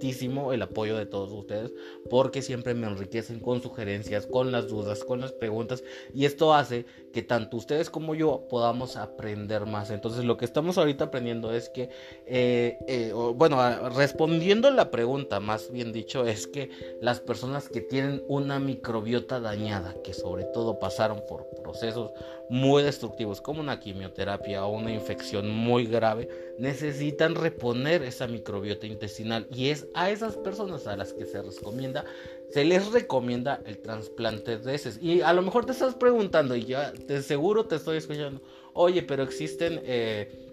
el 0.53 0.61
apoyo 0.61 0.97
de 0.97 1.05
todos 1.05 1.31
ustedes 1.31 1.73
porque 2.09 2.41
siempre 2.41 2.73
me 2.73 2.87
enriquecen 2.87 3.39
con 3.39 3.61
sugerencias, 3.61 4.25
con 4.25 4.51
las 4.51 4.67
dudas, 4.67 5.03
con 5.03 5.21
las 5.21 5.31
preguntas 5.31 5.83
y 6.13 6.25
esto 6.25 6.53
hace 6.53 6.85
que 7.13 7.21
tanto 7.21 7.57
ustedes 7.57 7.89
como 7.89 8.15
yo 8.15 8.47
podamos 8.49 8.97
aprender 8.97 9.65
más. 9.65 9.91
Entonces 9.91 10.25
lo 10.25 10.35
que 10.35 10.45
estamos 10.45 10.77
ahorita 10.77 11.05
aprendiendo 11.05 11.53
es 11.53 11.69
que, 11.69 11.89
eh, 12.25 12.77
eh, 12.87 13.13
bueno, 13.35 13.89
respondiendo 13.89 14.69
la 14.71 14.89
pregunta, 14.89 15.39
más 15.39 15.71
bien 15.71 15.93
dicho, 15.93 16.25
es 16.25 16.47
que 16.47 16.69
las 17.01 17.19
personas 17.19 17.69
que 17.69 17.81
tienen 17.81 18.23
una 18.27 18.59
microbiota 18.59 19.39
dañada, 19.39 19.95
que 20.03 20.13
sobre 20.13 20.45
todo 20.45 20.79
pasaron 20.79 21.21
por 21.27 21.47
procesos 21.61 22.11
muy 22.49 22.83
destructivos, 22.83 23.41
como 23.41 23.61
una 23.61 23.79
quimioterapia 23.79 24.65
o 24.65 24.73
una 24.73 24.91
infección 24.91 25.49
muy 25.49 25.85
grave, 25.85 26.27
necesitan 26.59 27.35
reponer 27.35 28.03
esa 28.03 28.27
microbiota 28.27 28.85
intestinal. 28.85 29.47
Y 29.51 29.69
es 29.69 29.87
a 29.93 30.09
esas 30.09 30.37
personas 30.37 30.87
a 30.87 30.95
las 30.95 31.13
que 31.13 31.25
se 31.25 31.41
recomienda, 31.41 32.05
se 32.49 32.63
les 32.63 32.91
recomienda 32.91 33.61
el 33.65 33.79
trasplante 33.79 34.57
de 34.57 34.75
heces. 34.75 34.99
Y 35.01 35.21
a 35.21 35.33
lo 35.33 35.41
mejor 35.41 35.65
te 35.65 35.71
estás 35.71 35.95
preguntando, 35.95 36.55
y 36.55 36.65
ya 36.65 36.91
de 36.91 37.21
seguro 37.21 37.65
te 37.65 37.75
estoy 37.75 37.97
escuchando, 37.97 38.41
oye, 38.73 39.03
pero 39.03 39.23
existen... 39.23 39.81
Eh, 39.83 40.49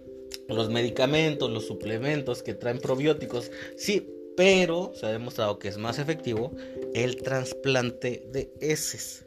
los 0.47 0.69
medicamentos, 0.69 1.49
los 1.49 1.65
suplementos 1.65 2.43
que 2.43 2.53
traen 2.53 2.79
probióticos, 2.79 3.51
sí, 3.77 4.07
pero 4.35 4.91
se 4.95 5.05
ha 5.05 5.09
demostrado 5.09 5.59
que 5.59 5.67
es 5.67 5.77
más 5.77 5.99
efectivo 5.99 6.51
el 6.93 7.21
trasplante 7.21 8.27
de 8.31 8.51
heces. 8.59 9.25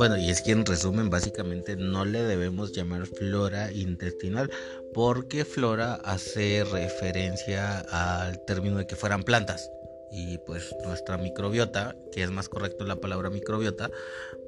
Bueno, 0.00 0.16
y 0.16 0.30
es 0.30 0.40
que 0.40 0.52
en 0.52 0.64
resumen, 0.64 1.10
básicamente 1.10 1.76
no 1.76 2.06
le 2.06 2.22
debemos 2.22 2.72
llamar 2.72 3.06
flora 3.06 3.70
intestinal, 3.70 4.50
porque 4.94 5.44
flora 5.44 5.96
hace 5.96 6.64
referencia 6.64 7.80
al 7.80 8.42
término 8.46 8.78
de 8.78 8.86
que 8.86 8.96
fueran 8.96 9.24
plantas 9.24 9.70
y 10.12 10.38
pues 10.38 10.74
nuestra 10.84 11.16
microbiota, 11.16 11.96
que 12.12 12.22
es 12.22 12.30
más 12.30 12.48
correcto 12.48 12.84
la 12.84 13.00
palabra 13.00 13.30
microbiota, 13.30 13.90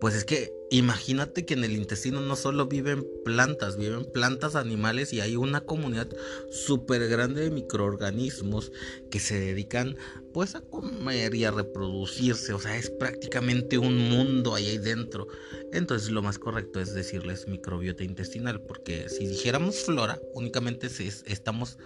pues 0.01 0.15
es 0.15 0.25
que 0.25 0.53
imagínate 0.71 1.45
que 1.45 1.55
en 1.55 1.65
el 1.65 1.73
intestino 1.73 2.21
no 2.21 2.35
solo 2.35 2.67
viven 2.67 3.07
plantas, 3.25 3.77
viven 3.77 4.05
plantas, 4.05 4.57
animales 4.57 5.13
y 5.13 5.21
hay 5.21 5.37
una 5.37 5.61
comunidad 5.61 6.09
súper 6.51 7.09
grande 7.09 7.43
de 7.43 7.51
microorganismos 7.51 8.73
que 9.11 9.21
se 9.21 9.39
dedican 9.39 9.97
pues 10.33 10.55
a 10.55 10.63
comer 10.63 11.35
y 11.35 11.45
a 11.45 11.51
reproducirse, 11.51 12.53
o 12.55 12.59
sea, 12.59 12.77
es 12.77 12.91
prácticamente 12.91 13.79
un 13.79 14.09
mundo 14.09 14.55
ahí 14.55 14.79
dentro. 14.79 15.29
Entonces 15.73 16.11
lo 16.11 16.23
más 16.23 16.39
correcto 16.39 16.81
es 16.81 16.95
decirles 16.95 17.47
microbiota 17.47 18.03
intestinal, 18.03 18.61
porque 18.63 19.09
si 19.09 19.27
dijéramos 19.27 19.77
flora, 19.85 20.19
únicamente 20.35 20.89
estamos 21.27 21.79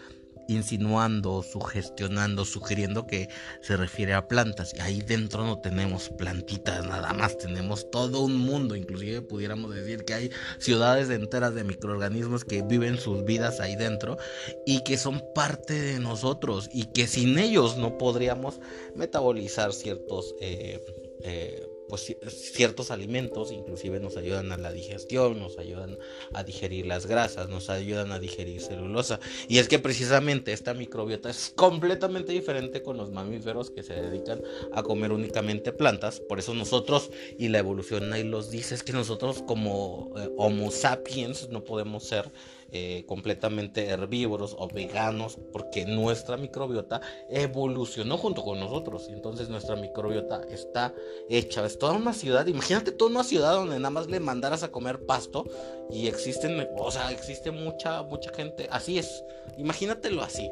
insinuando, 0.49 1.43
sugestionando, 1.43 2.45
sugiriendo 2.45 3.07
que 3.07 3.29
se 3.61 3.77
refiere 3.77 4.15
a 4.15 4.29
plantas. 4.29 4.75
Y 4.75 4.81
ahí 4.81 5.01
dentro 5.01 5.45
no 5.45 5.59
tenemos 5.59 6.09
plantitas 6.11 6.87
nada 6.87 7.13
más, 7.13 7.39
tenemos 7.39 7.91
todo 7.91 8.23
un 8.23 8.37
mundo. 8.37 8.77
Inclusive 8.77 9.23
pudiéramos 9.23 9.75
decir 9.75 10.05
que 10.05 10.15
hay 10.15 10.31
ciudades 10.59 11.11
enteras 11.11 11.55
de 11.55 11.65
microorganismos 11.65 12.45
que 12.45 12.63
viven 12.63 12.99
sus 12.99 13.25
vidas 13.25 13.61
ahí 13.61 13.77
dentro 13.77 14.17
y 14.65 14.83
que 14.85 14.97
son 14.97 15.23
parte 15.35 15.81
de 15.81 15.99
nosotros 16.01 16.69
y 16.73 16.87
que 16.87 17.07
sin 17.07 17.39
ellos 17.39 17.77
no 17.77 17.99
podríamos 17.99 18.61
metabolizar 18.95 19.73
ciertos... 19.73 20.35
Eh, 20.41 20.85
eh, 21.23 21.66
pues 21.89 22.17
ciertos 22.29 22.91
alimentos 22.91 23.53
inclusive 23.53 24.01
nos 24.01 24.17
ayudan 24.17 24.53
a 24.53 24.57
la 24.57 24.73
digestión, 24.73 25.39
nos 25.39 25.59
ayudan 25.59 25.99
a 26.33 26.43
digerir 26.43 26.87
las 26.87 27.07
grasas, 27.07 27.49
nos 27.49 27.71
ayudan 27.71 28.13
a 28.13 28.19
digerir 28.19 28.61
celulosa. 28.61 29.21
Y 29.49 29.59
es 29.59 29.69
que 29.69 29.79
precisamente 29.79 30.53
esta 30.53 30.75
microbiota 30.75 31.31
es 31.31 31.53
completamente 31.55 32.33
diferente 32.33 32.83
con 32.83 32.97
los 32.97 33.11
mamíferos 33.11 33.71
que 33.71 33.83
se 33.83 33.95
dedican 33.95 34.43
a 34.73 34.83
comer 34.83 35.13
únicamente 35.13 35.73
plantas. 35.73 36.21
Por 36.21 36.39
eso 36.39 36.55
nosotros, 36.55 37.11
y 37.39 37.49
la 37.49 37.59
evolución 37.59 38.13
ahí 38.13 38.25
los 38.25 38.51
dice, 38.51 38.75
es 38.75 38.83
que 38.83 38.93
nosotros 38.93 39.43
como 39.47 40.13
eh, 40.17 40.29
Homo 40.37 40.71
sapiens 40.71 41.49
no 41.51 41.65
podemos 41.65 42.05
ser 42.05 42.31
eh, 42.79 43.05
completamente 43.07 43.87
herbívoros 43.87 44.55
o 44.59 44.69
veganos 44.69 45.39
porque 45.51 45.87
nuestra 45.87 46.37
microbiota 46.37 47.01
evolucionó 47.31 48.19
junto 48.19 48.45
con 48.45 48.61
nosotros. 48.61 49.07
Y 49.09 49.15
entonces 49.15 49.49
nuestra 49.49 49.77
microbiota 49.77 50.43
está 50.51 50.93
hecha. 51.31 51.65
Es 51.65 51.79
toda 51.79 51.95
una 51.95 52.13
ciudad. 52.13 52.47
Imagínate 52.47 52.93
toda 52.93 53.11
una 53.11 53.25
ciudad 53.25 53.55
donde 53.55 53.79
nada 53.79 53.89
más 53.89 54.09
le 54.09 54.21
mandaras 54.21 54.63
a 54.63 54.71
comer 54.71 55.07
pasto 55.07 55.47
y 55.91 56.07
existen, 56.07 56.69
o 56.77 56.91
sea, 56.91 57.11
existe 57.13 57.51
mucha, 57.51 58.03
mucha 58.03 58.31
gente. 58.35 58.69
Así 58.71 58.99
es. 58.99 59.25
Imagínatelo 59.57 60.23
así. 60.23 60.51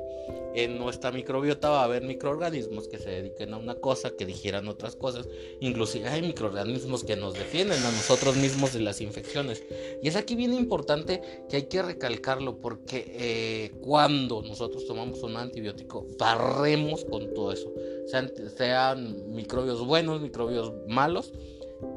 En 0.54 0.78
nuestra 0.78 1.10
microbiota 1.10 1.68
va 1.68 1.80
a 1.80 1.84
haber 1.84 2.04
microorganismos 2.04 2.86
que 2.86 2.98
se 2.98 3.10
dediquen 3.10 3.52
a 3.52 3.58
una 3.58 3.74
cosa, 3.74 4.12
que 4.16 4.24
digieran 4.24 4.68
otras 4.68 4.94
cosas. 4.94 5.28
Inclusive 5.60 6.08
hay 6.08 6.22
microorganismos 6.22 7.02
que 7.02 7.16
nos 7.16 7.34
defienden 7.34 7.82
a 7.82 7.90
nosotros 7.90 8.36
mismos 8.36 8.72
de 8.72 8.80
las 8.80 9.00
infecciones. 9.00 9.62
Y 10.00 10.08
es 10.08 10.16
aquí 10.16 10.36
bien 10.36 10.54
importante 10.54 11.20
que 11.48 11.56
hay 11.56 11.62
que 11.64 11.82
recalcarlo 12.14 12.60
porque 12.60 13.04
eh, 13.08 13.72
cuando 13.80 14.42
nosotros 14.42 14.86
tomamos 14.86 15.22
un 15.22 15.36
antibiótico, 15.36 16.06
barremos 16.18 17.04
con 17.04 17.32
todo 17.34 17.52
eso. 17.52 17.72
Sean, 18.06 18.30
sean 18.56 19.34
microbios 19.34 19.84
buenos, 19.84 20.20
microbios 20.20 20.72
malos. 20.88 21.32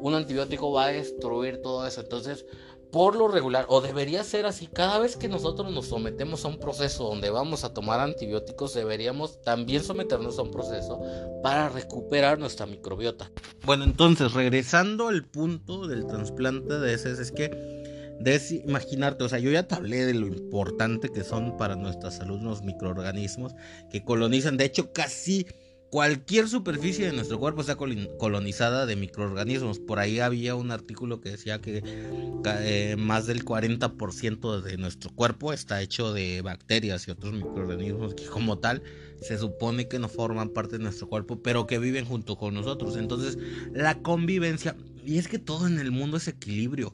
Un 0.02 0.16
antibiótico 0.16 0.72
va 0.72 0.86
a 0.86 0.92
destruir 0.92 1.62
todo 1.62 1.86
eso. 1.88 2.02
Entonces, 2.02 2.46
por 2.92 3.16
lo 3.16 3.28
regular, 3.28 3.66
o 3.70 3.82
debería 3.82 4.24
ser 4.24 4.46
así, 4.46 4.68
cada 4.68 4.98
vez 5.00 5.18
que 5.18 5.28
nosotros 5.28 5.72
nos 5.72 5.88
sometemos 5.88 6.46
a 6.46 6.48
un 6.48 6.58
proceso 6.58 7.04
donde 7.04 7.30
vamos 7.30 7.64
a 7.64 7.74
tomar 7.74 8.00
antibióticos, 8.00 8.74
deberíamos 8.74 9.42
también 9.42 9.84
someternos 9.84 10.40
a 10.40 10.44
un 10.44 10.52
proceso 10.52 11.02
para 11.44 11.70
recuperar 11.70 12.40
nuestra 12.40 12.66
microbiota. 12.66 13.30
Bueno, 13.66 13.84
entonces, 13.84 14.34
regresando 14.34 15.10
al 15.10 15.26
punto 15.26 15.88
del 15.88 16.08
trasplante 16.08 16.80
de 16.80 16.94
heces, 16.94 17.20
es 17.20 17.32
que 17.32 17.77
debes 18.20 18.52
imaginarte, 18.52 19.24
o 19.24 19.30
sea, 19.30 19.40
yo 19.40 19.52
ya 19.52 19.68
te 19.68 19.76
hablé 19.76 20.06
de 20.06 20.14
lo 20.14 20.28
importante 20.28 21.10
que 21.10 21.24
son 21.24 21.58
para 21.58 21.76
nuestra 21.76 22.12
salud 22.12 22.42
los 22.42 22.64
microorganismos 22.64 23.54
que 23.92 24.04
colonizan, 24.04 24.58
de 24.58 24.66
hecho, 24.66 24.92
casi 24.94 25.46
Cualquier 25.90 26.50
superficie 26.50 27.06
de 27.06 27.14
nuestro 27.14 27.40
cuerpo 27.40 27.62
está 27.62 27.78
colonizada 27.78 28.86
de 28.86 28.98
microorganismos. 28.98 29.80
Por 29.80 30.00
ahí 30.00 30.20
había 30.20 30.54
un 30.54 30.72
artículo 30.72 31.22
que 31.22 31.30
decía 31.30 31.62
que 31.62 31.82
eh, 32.46 32.96
más 32.98 33.26
del 33.26 33.46
40% 33.46 34.62
de 34.62 34.78
nuestro 34.78 35.12
cuerpo 35.12 35.54
está 35.54 35.82
hecho 35.82 36.12
de 36.12 36.42
bacterias 36.42 37.08
y 37.08 37.12
otros 37.12 37.34
microorganismos 37.34 38.16
que 38.16 38.26
como 38.26 38.58
tal 38.58 38.84
se 39.22 39.38
supone 39.38 39.88
que 39.88 39.98
no 39.98 40.10
forman 40.10 40.50
parte 40.50 40.78
de 40.78 40.84
nuestro 40.84 41.08
cuerpo, 41.08 41.42
pero 41.42 41.68
que 41.68 41.80
viven 41.80 42.04
junto 42.04 42.36
con 42.36 42.54
nosotros. 42.54 42.98
Entonces, 42.98 43.38
la 43.72 44.02
convivencia, 44.02 44.76
y 45.06 45.20
es 45.20 45.30
que 45.30 45.40
todo 45.40 45.68
en 45.68 45.80
el 45.80 45.92
mundo 45.92 46.18
es 46.18 46.28
equilibrio. 46.28 46.92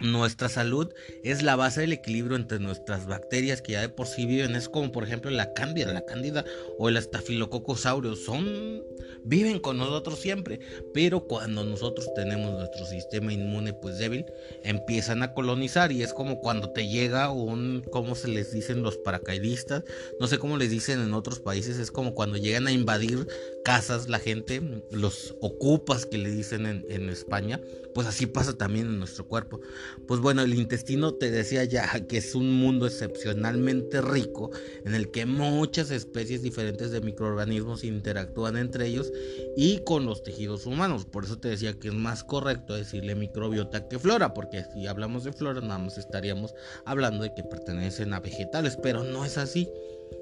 Nuestra 0.00 0.48
salud 0.48 0.94
es 1.22 1.42
la 1.42 1.56
base 1.56 1.82
del 1.82 1.92
equilibrio 1.92 2.34
entre 2.34 2.58
nuestras 2.58 3.06
bacterias 3.06 3.60
que 3.60 3.72
ya 3.72 3.82
de 3.82 3.90
por 3.90 4.06
sí 4.06 4.24
viven. 4.24 4.56
Es 4.56 4.70
como 4.70 4.92
por 4.92 5.04
ejemplo 5.04 5.30
la 5.30 5.52
cándida, 5.52 5.92
la 5.92 6.06
cándida 6.06 6.46
o 6.78 6.88
el 6.88 6.96
estafilococcus 6.96 7.84
aureus. 7.84 8.24
Son, 8.24 8.82
viven 9.24 9.58
con 9.58 9.76
nosotros 9.76 10.18
siempre. 10.18 10.60
Pero 10.94 11.26
cuando 11.26 11.64
nosotros 11.64 12.08
tenemos 12.14 12.54
nuestro 12.54 12.86
sistema 12.86 13.30
inmune 13.30 13.74
pues 13.74 13.98
débil, 13.98 14.24
empiezan 14.64 15.22
a 15.22 15.34
colonizar. 15.34 15.92
Y 15.92 16.02
es 16.02 16.14
como 16.14 16.40
cuando 16.40 16.70
te 16.70 16.88
llega 16.88 17.30
un, 17.30 17.84
¿cómo 17.92 18.14
se 18.14 18.28
les 18.28 18.52
dicen 18.52 18.82
los 18.82 18.96
paracaidistas? 18.96 19.84
No 20.18 20.28
sé 20.28 20.38
cómo 20.38 20.56
les 20.56 20.70
dicen 20.70 21.00
en 21.00 21.12
otros 21.12 21.40
países. 21.40 21.78
Es 21.78 21.90
como 21.90 22.14
cuando 22.14 22.38
llegan 22.38 22.66
a 22.66 22.72
invadir 22.72 23.26
casas 23.66 24.08
la 24.08 24.18
gente, 24.18 24.62
los 24.90 25.34
ocupas 25.42 26.06
que 26.06 26.16
le 26.16 26.30
dicen 26.30 26.64
en, 26.64 26.86
en 26.88 27.10
España. 27.10 27.60
Pues 27.94 28.06
así 28.06 28.26
pasa 28.26 28.56
también 28.56 28.86
en 28.86 28.98
nuestro 28.98 29.26
cuerpo. 29.26 29.60
Pues 30.06 30.20
bueno, 30.20 30.42
el 30.42 30.54
intestino 30.54 31.14
te 31.14 31.30
decía 31.30 31.64
ya 31.64 32.06
que 32.06 32.18
es 32.18 32.34
un 32.34 32.52
mundo 32.52 32.86
excepcionalmente 32.86 34.00
rico 34.00 34.50
en 34.84 34.94
el 34.94 35.10
que 35.10 35.26
muchas 35.26 35.90
especies 35.90 36.42
diferentes 36.42 36.90
de 36.90 37.00
microorganismos 37.00 37.84
interactúan 37.84 38.56
entre 38.56 38.86
ellos 38.86 39.12
y 39.56 39.82
con 39.84 40.06
los 40.06 40.22
tejidos 40.22 40.66
humanos. 40.66 41.04
Por 41.04 41.24
eso 41.24 41.38
te 41.38 41.48
decía 41.48 41.78
que 41.78 41.88
es 41.88 41.94
más 41.94 42.24
correcto 42.24 42.74
decirle 42.74 43.14
microbiota 43.14 43.88
que 43.88 43.98
flora, 43.98 44.34
porque 44.34 44.64
si 44.72 44.86
hablamos 44.86 45.24
de 45.24 45.32
flora 45.32 45.60
nada 45.60 45.78
más 45.78 45.98
estaríamos 45.98 46.54
hablando 46.84 47.24
de 47.24 47.34
que 47.34 47.42
pertenecen 47.42 48.12
a 48.12 48.20
vegetales, 48.20 48.76
pero 48.82 49.02
no 49.04 49.24
es 49.24 49.36
así. 49.38 49.68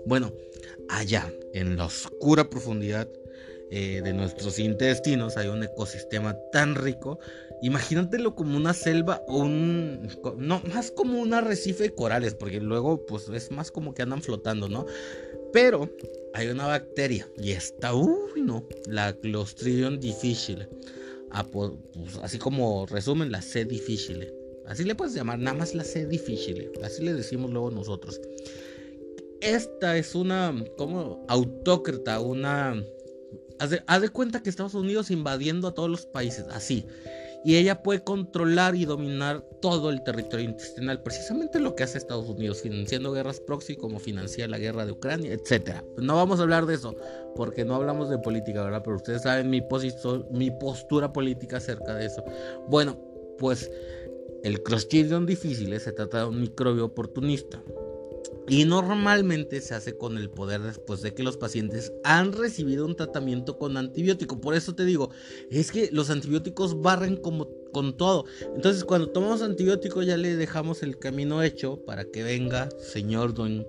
Bueno, 0.06 0.32
allá, 0.88 1.32
en 1.52 1.76
la 1.76 1.86
oscura 1.86 2.48
profundidad 2.48 3.08
eh, 3.70 4.00
de 4.02 4.12
nuestros 4.12 4.58
intestinos 4.58 5.36
hay 5.36 5.48
un 5.48 5.62
ecosistema 5.62 6.36
tan 6.52 6.74
rico 6.74 7.18
Imagínatelo 7.60 8.36
como 8.36 8.56
una 8.56 8.72
selva 8.72 9.22
o 9.26 9.38
un... 9.38 10.08
No, 10.36 10.62
más 10.72 10.90
como 10.92 11.20
un 11.20 11.34
arrecife 11.34 11.84
de 11.84 11.94
corales, 11.94 12.34
porque 12.34 12.60
luego 12.60 13.04
pues 13.06 13.28
es 13.28 13.50
más 13.50 13.70
como 13.72 13.94
que 13.94 14.02
andan 14.02 14.22
flotando, 14.22 14.68
¿no? 14.68 14.86
Pero 15.52 15.90
hay 16.34 16.48
una 16.48 16.66
bacteria 16.66 17.28
y 17.36 17.52
está, 17.52 17.94
uy, 17.94 18.42
no, 18.42 18.66
la 18.86 19.12
Clostridium 19.12 19.98
difficile. 19.98 20.68
Ah, 21.30 21.44
pues, 21.44 21.72
así 22.22 22.38
como 22.38 22.86
resumen, 22.86 23.32
la 23.32 23.42
C 23.42 23.64
difficile. 23.64 24.32
Así 24.66 24.84
le 24.84 24.94
puedes 24.94 25.14
llamar, 25.14 25.38
nada 25.38 25.56
más 25.56 25.74
la 25.74 25.82
C 25.82 26.06
difficile. 26.06 26.70
Así 26.84 27.02
le 27.02 27.14
decimos 27.14 27.50
luego 27.50 27.70
nosotros. 27.70 28.20
Esta 29.40 29.96
es 29.96 30.14
una, 30.14 30.54
como 30.76 31.24
autócrata, 31.28 32.20
una... 32.20 32.80
Haz 33.58 34.00
de, 34.00 34.08
cuenta 34.10 34.42
que 34.42 34.50
Estados 34.50 34.74
Unidos 34.74 35.10
invadiendo 35.10 35.68
a 35.68 35.74
todos 35.74 35.90
los 35.90 36.06
países, 36.06 36.46
así 36.50 36.86
y 37.44 37.56
ella 37.56 37.82
puede 37.82 38.02
controlar 38.02 38.74
y 38.74 38.84
dominar 38.84 39.42
todo 39.60 39.90
el 39.90 40.02
territorio 40.02 40.44
intestinal, 40.44 41.02
precisamente 41.02 41.60
lo 41.60 41.74
que 41.74 41.84
hace 41.84 41.98
Estados 41.98 42.28
Unidos, 42.28 42.62
financiando 42.62 43.12
guerras 43.12 43.40
proxy 43.40 43.76
como 43.76 43.98
financia 43.98 44.48
la 44.48 44.58
guerra 44.58 44.84
de 44.84 44.92
Ucrania, 44.92 45.32
etc. 45.32 45.82
No 45.96 46.16
vamos 46.16 46.40
a 46.40 46.42
hablar 46.42 46.66
de 46.66 46.74
eso, 46.74 46.96
porque 47.36 47.64
no 47.64 47.74
hablamos 47.74 48.10
de 48.10 48.18
política, 48.18 48.62
¿verdad? 48.64 48.82
Pero 48.84 48.96
ustedes 48.96 49.22
saben 49.22 49.50
mi, 49.50 49.62
mi 50.32 50.50
postura 50.50 51.12
política 51.12 51.58
acerca 51.58 51.94
de 51.94 52.06
eso. 52.06 52.24
Bueno, 52.68 52.98
pues 53.38 53.70
el 54.42 54.62
Clostridium 54.62 55.26
difficile 55.26 55.78
se 55.80 55.92
trata 55.92 56.18
de 56.18 56.26
un 56.26 56.40
microbio 56.40 56.86
oportunista 56.86 57.62
y 58.48 58.64
normalmente 58.64 59.60
se 59.60 59.74
hace 59.74 59.96
con 59.96 60.18
el 60.18 60.30
poder 60.30 60.62
después 60.62 61.02
de 61.02 61.14
que 61.14 61.22
los 61.22 61.36
pacientes 61.36 61.92
han 62.04 62.32
recibido 62.32 62.86
un 62.86 62.96
tratamiento 62.96 63.58
con 63.58 63.76
antibiótico. 63.76 64.40
Por 64.40 64.54
eso 64.54 64.74
te 64.74 64.84
digo, 64.84 65.10
es 65.50 65.70
que 65.70 65.90
los 65.92 66.10
antibióticos 66.10 66.80
barren 66.80 67.16
como 67.16 67.48
con 67.72 67.96
todo. 67.96 68.24
Entonces 68.54 68.84
cuando 68.84 69.10
tomamos 69.10 69.42
antibiótico 69.42 70.02
ya 70.02 70.16
le 70.16 70.36
dejamos 70.36 70.82
el 70.82 70.98
camino 70.98 71.42
hecho 71.42 71.84
para 71.84 72.04
que 72.04 72.22
venga, 72.22 72.68
señor 72.78 73.34
don, 73.34 73.66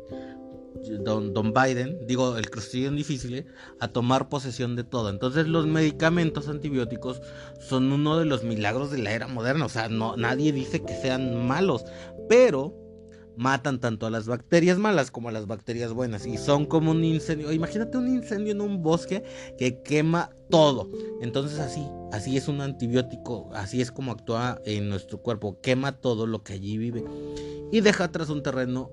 don, 1.04 1.34
don 1.34 1.54
Biden, 1.54 2.00
digo 2.08 2.38
el 2.38 2.50
Clostridium 2.50 2.96
difícil, 2.96 3.46
a 3.80 3.90
tomar 3.90 4.30
posesión 4.30 4.76
de 4.76 4.84
todo. 4.84 5.10
Entonces 5.10 5.48
los 5.48 5.68
medicamentos 5.68 6.48
antibióticos 6.48 7.22
son 7.60 7.92
uno 7.92 8.18
de 8.18 8.26
los 8.26 8.44
milagros 8.44 8.92
de 8.92 9.00
la 9.00 9.12
era 9.12 9.28
moderna. 9.28 9.66
O 9.66 9.70
sea, 9.70 9.90
no, 9.90 10.16
nadie 10.16 10.52
dice 10.52 10.82
que 10.82 10.96
sean 10.96 11.46
malos, 11.48 11.84
pero 12.30 12.89
matan 13.40 13.80
tanto 13.80 14.06
a 14.06 14.10
las 14.10 14.28
bacterias 14.28 14.78
malas 14.78 15.12
como 15.12 15.30
a 15.30 15.32
las 15.32 15.48
bacterias 15.48 15.94
buenas 15.94 16.26
y 16.26 16.38
son 16.38 16.66
como 16.66 16.92
un 16.92 17.06
incendio. 17.06 17.54
Imagínate 17.54 17.98
un 17.98 18.10
incendio 18.10 18.52
en 18.52 18.60
un 18.60 18.84
bosque 18.84 19.24
que 19.58 19.82
quema 19.82 20.30
todo. 20.50 20.92
Entonces 21.22 21.58
así, 21.60 21.88
así 22.12 22.36
es 22.36 22.50
un 22.50 22.60
antibiótico, 22.60 23.50
así 23.54 23.82
es 23.82 23.94
como 23.94 24.12
actúa 24.12 24.60
en 24.66 24.90
nuestro 24.90 25.22
cuerpo, 25.22 25.62
quema 25.62 25.94
todo 25.94 26.28
lo 26.28 26.44
que 26.44 26.54
allí 26.54 26.78
vive 26.78 27.06
y 27.72 27.80
deja 27.80 28.06
atrás 28.06 28.30
un 28.30 28.44
terreno 28.44 28.92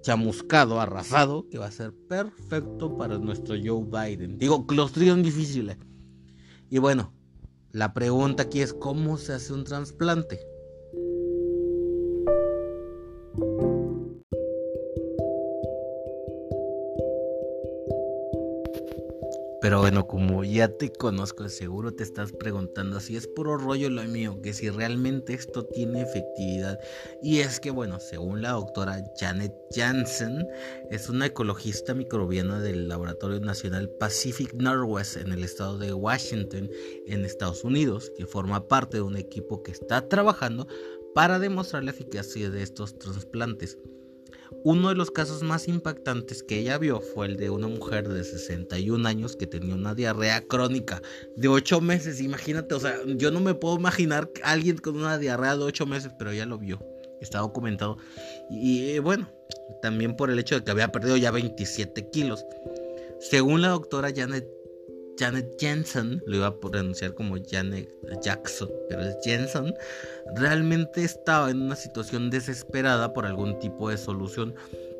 chamuscado, 0.00 0.80
arrasado, 0.80 1.46
que 1.50 1.58
va 1.58 1.66
a 1.66 1.70
ser 1.70 1.92
perfecto 2.08 2.96
para 2.96 3.18
nuestro 3.18 3.56
Joe 3.62 3.84
Biden. 3.84 4.38
Digo, 4.38 4.66
Clostridium 4.66 5.22
difícil. 5.22 5.76
Y 6.70 6.78
bueno, 6.78 7.12
la 7.72 7.92
pregunta 7.92 8.44
aquí 8.44 8.62
es 8.62 8.72
cómo 8.72 9.18
se 9.18 9.34
hace 9.34 9.52
un 9.52 9.64
trasplante. 9.64 10.51
Pero 19.62 19.78
bueno, 19.78 20.08
como 20.08 20.42
ya 20.42 20.66
te 20.66 20.90
conozco, 20.90 21.48
seguro 21.48 21.94
te 21.94 22.02
estás 22.02 22.32
preguntando 22.32 22.98
si 22.98 23.16
es 23.16 23.28
puro 23.28 23.56
rollo 23.56 23.88
lo 23.90 24.02
mío, 24.02 24.40
que 24.42 24.52
si 24.54 24.68
realmente 24.68 25.34
esto 25.34 25.64
tiene 25.64 26.02
efectividad. 26.02 26.80
Y 27.22 27.38
es 27.38 27.60
que, 27.60 27.70
bueno, 27.70 28.00
según 28.00 28.42
la 28.42 28.50
doctora 28.50 29.04
Janet 29.20 29.54
Jansen, 29.70 30.48
es 30.90 31.08
una 31.08 31.26
ecologista 31.26 31.94
microbiana 31.94 32.58
del 32.58 32.88
Laboratorio 32.88 33.38
Nacional 33.38 33.88
Pacific 34.00 34.52
Northwest 34.54 35.16
en 35.18 35.30
el 35.30 35.44
estado 35.44 35.78
de 35.78 35.94
Washington, 35.94 36.68
en 37.06 37.24
Estados 37.24 37.62
Unidos, 37.62 38.10
que 38.16 38.26
forma 38.26 38.66
parte 38.66 38.96
de 38.96 39.02
un 39.04 39.16
equipo 39.16 39.62
que 39.62 39.70
está 39.70 40.08
trabajando 40.08 40.66
para 41.14 41.38
demostrar 41.38 41.84
la 41.84 41.92
eficacia 41.92 42.50
de 42.50 42.64
estos 42.64 42.98
trasplantes. 42.98 43.78
Uno 44.64 44.88
de 44.90 44.94
los 44.94 45.10
casos 45.10 45.42
más 45.42 45.68
impactantes 45.68 46.42
que 46.42 46.58
ella 46.58 46.78
vio 46.78 47.00
fue 47.00 47.26
el 47.26 47.36
de 47.36 47.50
una 47.50 47.68
mujer 47.68 48.08
de 48.08 48.24
61 48.24 49.08
años 49.08 49.36
que 49.36 49.46
tenía 49.46 49.74
una 49.74 49.94
diarrea 49.94 50.42
crónica 50.42 51.02
de 51.36 51.48
8 51.48 51.80
meses. 51.80 52.20
Imagínate, 52.20 52.74
o 52.74 52.80
sea, 52.80 52.96
yo 53.06 53.30
no 53.30 53.40
me 53.40 53.54
puedo 53.54 53.76
imaginar 53.76 54.30
alguien 54.42 54.78
con 54.78 54.96
una 54.96 55.18
diarrea 55.18 55.56
de 55.56 55.64
8 55.64 55.86
meses, 55.86 56.12
pero 56.18 56.30
ella 56.30 56.46
lo 56.46 56.58
vio. 56.58 56.80
Está 57.20 57.38
documentado. 57.38 57.98
Y 58.50 58.90
eh, 58.90 59.00
bueno, 59.00 59.28
también 59.80 60.16
por 60.16 60.30
el 60.30 60.38
hecho 60.38 60.56
de 60.56 60.64
que 60.64 60.70
había 60.70 60.92
perdido 60.92 61.16
ya 61.16 61.30
27 61.30 62.10
kilos. 62.10 62.44
Según 63.20 63.62
la 63.62 63.68
doctora 63.68 64.10
Janet 64.14 64.46
Janet 65.18 65.56
Jensen, 65.58 66.22
lo 66.26 66.36
iba 66.36 66.46
a 66.46 66.60
pronunciar 66.60 67.14
como 67.14 67.36
Janet 67.48 67.88
Jackson, 68.22 68.70
pero 68.88 69.02
es 69.02 69.16
Jensen, 69.22 69.74
realmente 70.36 71.04
estaba 71.04 71.50
en 71.50 71.62
una 71.62 71.76
situación 71.76 72.30
desesperada 72.30 73.12
por 73.12 73.26
algún 73.26 73.58
tipo 73.58 73.90
de 73.90 73.98
solución. 73.98 74.54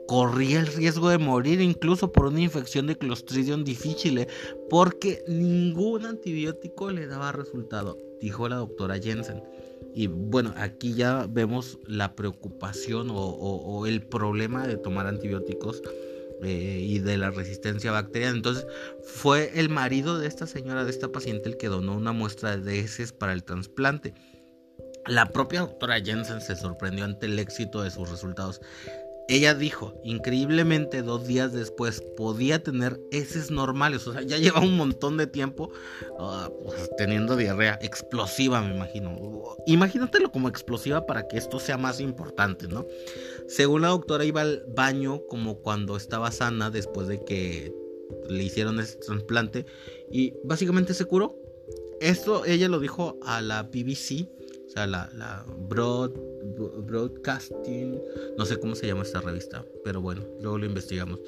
Corría 0.09 0.61
el 0.61 0.67
riesgo 0.67 1.09
de 1.09 1.19
morir 1.19 1.61
incluso 1.61 2.13
por 2.13 2.27
una 2.27 2.41
infección 2.41 2.87
de 2.87 2.99
Clostridium 2.99 3.65
difficile 3.65 4.29
porque 4.69 5.23
ningún 5.29 6.05
antibiótico 6.05 6.91
le 6.91 7.07
daba 7.07 7.33
resultado, 7.33 7.97
dijo 8.21 8.49
la 8.49 8.57
doctora 8.57 8.99
Jensen. 8.99 9.43
Y 9.95 10.09
bueno, 10.09 10.53
aquí 10.57 10.95
ya 10.95 11.27
vemos 11.29 11.79
la 11.87 12.15
preocupación 12.15 13.09
o 13.11 13.87
el 13.87 14.03
problema 14.07 14.67
de 14.67 14.77
tomar 14.77 15.07
antibióticos 15.07 15.83
eh, 16.43 16.79
y 16.81 16.99
de 16.99 17.19
la 17.19 17.31
resistencia 17.31 17.93
bacteriana. 17.93 18.37
Entonces 18.37 18.67
fue 19.05 19.53
el 19.59 19.69
marido 19.69 20.19
de 20.19 20.27
esta 20.27 20.47
señora, 20.47 20.85
de 20.85 20.91
esta 20.91 21.09
paciente, 21.09 21.49
el 21.49 21.57
que 21.57 21.69
donó 21.69 21.97
una 21.97 22.13
muestra 22.13 22.57
de 22.57 22.81
heces 22.81 23.13
para 23.13 23.33
el 23.33 23.45
trasplante. 23.45 24.15
La 25.07 25.31
propia 25.33 25.61
doctora 25.61 26.01
Jensen 26.01 26.41
se 26.41 26.55
sorprendió 26.55 27.05
ante 27.05 27.27
el 27.27 27.39
éxito 27.39 27.83
de 27.83 27.91
sus 27.91 28.09
resultados. 28.09 28.61
Ella 29.29 29.55
dijo, 29.55 29.95
increíblemente 30.05 31.03
dos 31.03 31.27
días 31.27 31.53
después 31.53 32.03
podía 32.17 32.63
tener 32.63 33.01
heces 33.11 33.51
normales, 33.51 34.07
o 34.07 34.13
sea, 34.13 34.23
ya 34.23 34.39
lleva 34.39 34.61
un 34.61 34.77
montón 34.77 35.17
de 35.17 35.27
tiempo 35.27 35.71
ah, 36.19 36.51
pues, 36.65 36.91
teniendo 36.97 37.37
diarrea 37.37 37.79
explosiva, 37.83 38.61
me 38.61 38.75
imagino. 38.75 39.17
Imagínatelo 39.67 40.31
como 40.33 40.49
explosiva 40.49 41.07
para 41.07 41.29
que 41.29 41.39
esto 41.39 41.61
sea 41.61 41.79
más 41.79 42.01
importante, 42.01 42.69
¿no? 42.69 42.87
Según 43.47 43.83
la 43.83 43.89
doctora 43.89 44.25
iba 44.25 44.41
al 44.41 44.65
baño 44.69 45.23
como 45.29 45.59
cuando 45.59 45.97
estaba 45.97 46.31
sana 46.33 46.71
después 46.71 47.07
de 47.09 47.25
que 47.25 47.73
le 48.29 48.43
hicieron 48.43 48.81
ese 48.81 48.99
trasplante 48.99 49.67
y 50.11 50.35
básicamente 50.45 50.95
se 50.95 51.05
curó. 51.05 51.37
Esto 52.01 52.45
ella 52.45 52.69
lo 52.69 52.81
dijo 52.81 53.19
a 53.23 53.41
la 53.41 53.63
BBC, 53.63 54.29
sea, 54.73 54.87
la, 54.87 55.11
la 55.15 55.45
Broad 55.69 56.13
Broadcasting, 56.87 58.01
no 58.37 58.45
sé 58.45 58.59
cómo 58.59 58.75
se 58.75 58.87
llama 58.87 59.03
esta 59.03 59.21
revista, 59.21 59.65
pero 59.85 60.01
bueno, 60.01 60.23
luego 60.41 60.59
lo 60.59 60.67
investigamos. 60.67 61.21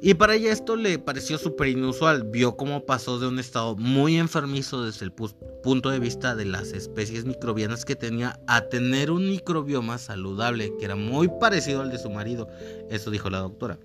Y 0.00 0.14
para 0.14 0.34
ella 0.34 0.52
esto 0.52 0.76
le 0.76 0.98
pareció 0.98 1.38
súper 1.38 1.68
inusual, 1.68 2.24
vio 2.24 2.56
cómo 2.56 2.84
pasó 2.84 3.18
de 3.18 3.28
un 3.28 3.38
estado 3.38 3.76
muy 3.76 4.18
enfermizo 4.18 4.84
desde 4.84 5.06
el 5.06 5.12
punto 5.12 5.88
de 5.88 5.98
vista 5.98 6.36
de 6.36 6.44
las 6.44 6.72
especies 6.72 7.24
microbianas 7.24 7.84
que 7.86 7.96
tenía 7.96 8.38
a 8.46 8.68
tener 8.68 9.10
un 9.10 9.28
microbioma 9.28 9.96
saludable 9.96 10.72
que 10.78 10.84
era 10.84 10.96
muy 10.96 11.28
parecido 11.40 11.80
al 11.80 11.90
de 11.90 11.98
su 11.98 12.10
marido, 12.10 12.46
eso 12.90 13.10
dijo 13.10 13.30
la 13.30 13.38
doctora. 13.38 13.78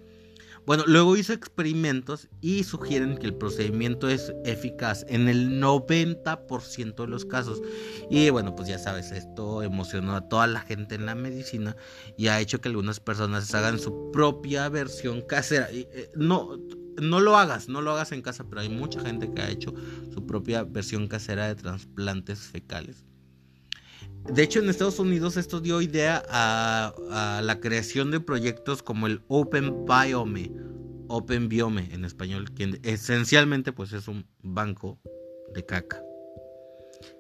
Bueno, 0.66 0.84
luego 0.86 1.18
hizo 1.18 1.34
experimentos 1.34 2.28
y 2.40 2.64
sugieren 2.64 3.18
que 3.18 3.26
el 3.26 3.34
procedimiento 3.34 4.08
es 4.08 4.32
eficaz 4.46 5.06
en 5.10 5.28
el 5.28 5.60
90% 5.60 6.96
de 6.96 7.08
los 7.08 7.26
casos. 7.26 7.62
Y 8.10 8.30
bueno, 8.30 8.56
pues 8.56 8.68
ya 8.68 8.78
sabes, 8.78 9.12
esto 9.12 9.64
emocionó 9.64 10.16
a 10.16 10.28
toda 10.28 10.46
la 10.48 10.62
gente 10.62 10.96
en 10.96 11.08
la 11.08 11.16
medicina 11.16 11.76
y 12.16 12.28
ha 12.28 12.40
hecho 12.40 12.62
que 12.62 12.70
algunas 12.70 13.00
personas 13.00 13.54
hagan 13.56 13.80
su 13.80 14.12
propia 14.12 14.70
versión 14.70 15.22
casera. 15.22 15.68
Eh, 15.72 16.12
no, 16.16 16.58
no 17.02 17.20
lo 17.20 17.38
hagas, 17.38 17.68
no 17.68 17.82
lo 17.82 17.92
hagas 17.92 18.12
en 18.12 18.22
casa, 18.22 18.44
pero 18.48 18.62
hay 18.62 18.70
mucha 18.70 19.02
gente 19.02 19.32
que 19.34 19.42
ha 19.42 19.50
hecho 19.50 19.74
su 20.14 20.26
propia 20.26 20.64
versión 20.64 21.08
casera 21.08 21.48
de 21.48 21.56
trasplantes 21.56 22.40
fecales. 22.40 23.04
De 24.30 24.44
hecho, 24.44 24.60
en 24.60 24.70
Estados 24.70 25.00
Unidos 25.00 25.36
esto 25.36 25.60
dio 25.60 25.82
idea 25.82 26.24
a, 26.30 27.42
la 27.44 27.60
creación 27.60 28.12
de 28.12 28.20
proyectos 28.20 28.82
como 28.82 29.08
el 29.08 29.22
Open 29.28 29.86
Biome, 29.86 30.52
Open 31.08 31.50
Biome 31.50 31.90
en 31.92 32.06
español, 32.06 32.54
que 32.54 32.80
esencialmente 32.84 33.74
pues 33.74 33.94
es 33.94 34.08
un 34.08 34.26
banco 34.42 35.00
de 35.54 35.66
caca. 35.66 36.02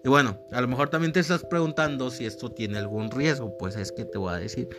Y 0.04 0.10
bueno, 0.10 0.40
a 0.52 0.62
lo 0.62 0.68
mejor 0.68 0.90
también 0.90 1.12
te 1.12 1.20
estás 1.20 1.44
preguntando 1.44 2.12
si 2.12 2.26
esto 2.26 2.52
tiene 2.52 2.78
algún 2.78 3.10
riesgo, 3.10 3.58
pues 3.58 3.76
es 3.76 3.92
que 3.92 4.06
te 4.06 4.18
voy 4.18 4.34
a 4.34 4.38
decir. 4.38 4.70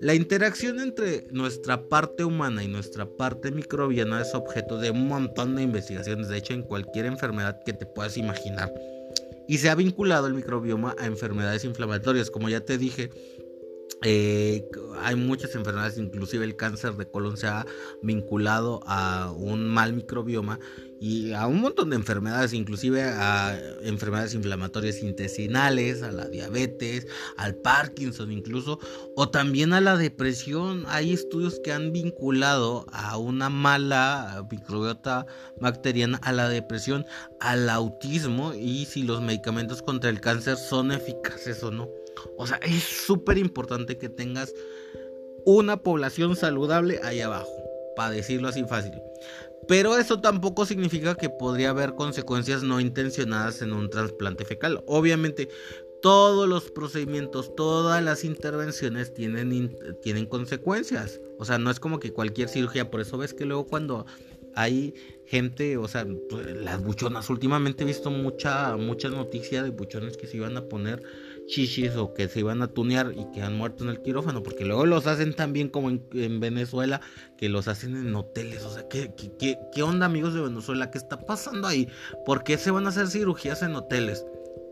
La 0.00 0.14
interacción 0.14 0.80
entre 0.80 1.26
nuestra 1.32 1.88
parte 1.88 2.24
humana 2.24 2.62
y 2.62 2.68
nuestra 2.68 3.06
parte 3.06 3.50
microbiana 3.50 4.22
es 4.22 4.34
objeto 4.34 4.78
de 4.78 4.90
un 4.90 5.08
montón 5.08 5.56
de 5.56 5.62
investigaciones, 5.62 6.28
de 6.28 6.38
hecho 6.38 6.54
en 6.54 6.62
cualquier 6.62 7.06
enfermedad 7.06 7.60
que 7.64 7.72
te 7.72 7.86
puedas 7.86 8.16
imaginar 8.16 8.72
y 9.46 9.58
se 9.58 9.70
ha 9.70 9.74
vinculado 9.74 10.26
el 10.26 10.34
microbioma 10.34 10.94
a 10.98 11.06
enfermedades 11.06 11.64
inflamatorias. 11.64 12.30
Como 12.30 12.48
ya 12.48 12.60
te 12.60 12.78
dije, 12.78 13.10
eh, 14.06 14.68
hay 15.00 15.16
muchas 15.16 15.54
enfermedades, 15.54 15.96
inclusive 15.96 16.44
el 16.44 16.56
cáncer 16.56 16.94
de 16.96 17.06
colon 17.06 17.38
se 17.38 17.46
ha 17.46 17.64
vinculado 18.02 18.80
a 18.86 19.32
un 19.34 19.66
mal 19.66 19.94
microbioma 19.94 20.60
y 21.00 21.32
a 21.32 21.46
un 21.46 21.62
montón 21.62 21.90
de 21.90 21.96
enfermedades, 21.96 22.52
inclusive 22.52 23.02
a 23.02 23.58
enfermedades 23.82 24.34
inflamatorias 24.34 25.02
intestinales, 25.02 26.02
a 26.02 26.12
la 26.12 26.28
diabetes, 26.28 27.06
al 27.38 27.54
Parkinson 27.56 28.30
incluso, 28.30 28.78
o 29.16 29.30
también 29.30 29.72
a 29.72 29.80
la 29.80 29.96
depresión. 29.96 30.84
Hay 30.88 31.12
estudios 31.14 31.58
que 31.64 31.72
han 31.72 31.92
vinculado 31.92 32.86
a 32.92 33.16
una 33.16 33.48
mala 33.48 34.46
microbiota 34.50 35.26
bacteriana 35.58 36.18
a 36.22 36.32
la 36.32 36.48
depresión, 36.50 37.06
al 37.40 37.70
autismo 37.70 38.52
y 38.52 38.84
si 38.84 39.02
los 39.02 39.22
medicamentos 39.22 39.80
contra 39.82 40.10
el 40.10 40.20
cáncer 40.20 40.56
son 40.58 40.92
eficaces 40.92 41.62
o 41.62 41.70
no. 41.70 42.03
O 42.36 42.46
sea, 42.46 42.58
es 42.58 42.82
súper 42.82 43.38
importante 43.38 43.98
que 43.98 44.08
tengas 44.08 44.54
una 45.44 45.76
población 45.78 46.36
saludable 46.36 47.00
ahí 47.02 47.20
abajo, 47.20 47.50
para 47.96 48.10
decirlo 48.10 48.48
así 48.48 48.64
fácil. 48.64 48.92
Pero 49.66 49.96
eso 49.96 50.20
tampoco 50.20 50.66
significa 50.66 51.14
que 51.14 51.30
podría 51.30 51.70
haber 51.70 51.94
consecuencias 51.94 52.62
no 52.62 52.80
intencionadas 52.80 53.62
en 53.62 53.72
un 53.72 53.88
trasplante 53.88 54.44
fecal. 54.44 54.82
Obviamente, 54.86 55.48
todos 56.02 56.46
los 56.46 56.70
procedimientos, 56.70 57.54
todas 57.56 58.02
las 58.02 58.24
intervenciones 58.24 59.14
tienen, 59.14 59.74
tienen 60.02 60.26
consecuencias. 60.26 61.18
O 61.38 61.46
sea, 61.46 61.56
no 61.58 61.70
es 61.70 61.80
como 61.80 61.98
que 61.98 62.12
cualquier 62.12 62.50
cirugía, 62.50 62.90
por 62.90 63.00
eso 63.00 63.16
ves 63.16 63.32
que 63.32 63.46
luego 63.46 63.66
cuando 63.66 64.04
hay 64.54 64.94
gente, 65.24 65.78
o 65.78 65.88
sea, 65.88 66.06
pues, 66.28 66.56
las 66.56 66.82
buchonas, 66.82 67.30
últimamente 67.30 67.84
he 67.84 67.86
visto 67.86 68.10
mucha, 68.10 68.76
muchas 68.76 69.12
noticias 69.12 69.64
de 69.64 69.70
buchones 69.70 70.16
que 70.16 70.26
se 70.26 70.36
iban 70.36 70.56
a 70.56 70.68
poner 70.68 71.02
chichis 71.46 71.96
o 71.96 72.14
que 72.14 72.28
se 72.28 72.40
iban 72.40 72.62
a 72.62 72.68
tunear 72.68 73.12
y 73.16 73.30
que 73.32 73.42
han 73.42 73.56
muerto 73.56 73.84
en 73.84 73.90
el 73.90 74.00
quirófano, 74.00 74.42
porque 74.42 74.64
luego 74.64 74.86
los 74.86 75.06
hacen 75.06 75.34
tan 75.34 75.52
bien 75.52 75.68
como 75.68 75.90
en, 75.90 76.40
Venezuela, 76.40 77.00
que 77.36 77.48
los 77.48 77.68
hacen 77.68 77.96
en 77.96 78.14
hoteles. 78.14 78.64
O 78.64 78.72
sea, 78.72 78.88
¿qué, 78.88 79.12
qué, 79.38 79.58
qué 79.72 79.82
onda 79.82 80.06
amigos 80.06 80.34
de 80.34 80.40
Venezuela? 80.40 80.90
¿Qué 80.90 80.98
está 80.98 81.20
pasando 81.20 81.68
ahí? 81.68 81.88
¿Por 82.24 82.44
qué 82.44 82.58
se 82.58 82.70
van 82.70 82.86
a 82.86 82.90
hacer 82.90 83.08
cirugías 83.08 83.62
en 83.62 83.74
hoteles? 83.74 84.24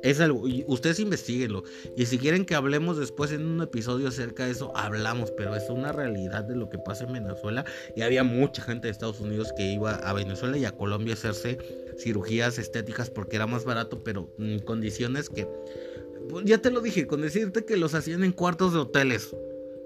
Es 0.02 0.20
algo, 0.20 0.42
ustedes 0.66 0.98
investiguenlo. 0.98 1.62
Y 1.96 2.06
si 2.06 2.18
quieren 2.18 2.44
que 2.44 2.56
hablemos 2.56 2.98
después 2.98 3.30
en 3.30 3.46
un 3.46 3.62
episodio 3.62 4.08
acerca 4.08 4.46
de 4.46 4.50
eso, 4.50 4.76
hablamos. 4.76 5.30
Pero 5.30 5.54
es 5.54 5.70
una 5.70 5.92
realidad 5.92 6.42
de 6.42 6.56
lo 6.56 6.68
que 6.68 6.78
pasa 6.78 7.04
en 7.04 7.12
Venezuela. 7.12 7.64
Y 7.94 8.02
había 8.02 8.24
mucha 8.24 8.62
gente 8.62 8.88
de 8.88 8.92
Estados 8.92 9.20
Unidos 9.20 9.52
que 9.56 9.72
iba 9.72 9.94
a 9.94 10.12
Venezuela 10.12 10.58
y 10.58 10.64
a 10.64 10.72
Colombia 10.72 11.14
a 11.14 11.16
hacerse 11.16 11.58
cirugías 11.98 12.58
estéticas 12.58 13.10
porque 13.10 13.36
era 13.36 13.46
más 13.46 13.64
barato, 13.64 14.02
pero 14.02 14.34
en 14.40 14.58
condiciones 14.58 15.28
que 15.28 15.46
ya 16.44 16.58
te 16.58 16.70
lo 16.70 16.80
dije, 16.80 17.06
con 17.06 17.22
decirte 17.22 17.64
que 17.64 17.76
los 17.76 17.94
hacían 17.94 18.24
en 18.24 18.32
cuartos 18.32 18.72
de 18.72 18.80
hoteles. 18.80 19.34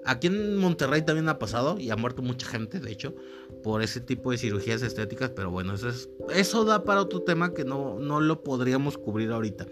Aquí 0.05 0.27
en 0.27 0.55
Monterrey 0.55 1.01
también 1.01 1.27
ha 1.27 1.37
pasado 1.37 1.77
y 1.79 1.89
ha 1.89 1.97
muerto 1.97 2.21
mucha 2.21 2.47
gente, 2.47 2.79
de 2.79 2.91
hecho, 2.91 3.13
por 3.61 3.81
ese 3.81 3.99
tipo 3.99 4.31
de 4.31 4.37
cirugías 4.37 4.81
estéticas, 4.81 5.31
pero 5.31 5.51
bueno, 5.51 5.73
eso, 5.73 5.89
es, 5.89 6.09
eso 6.33 6.63
da 6.63 6.85
para 6.85 7.01
otro 7.01 7.23
tema 7.23 7.53
que 7.53 7.65
no, 7.65 7.99
no 7.99 8.21
lo 8.21 8.41
podríamos 8.41 8.97
cubrir 8.97 9.31
ahorita. 9.31 9.67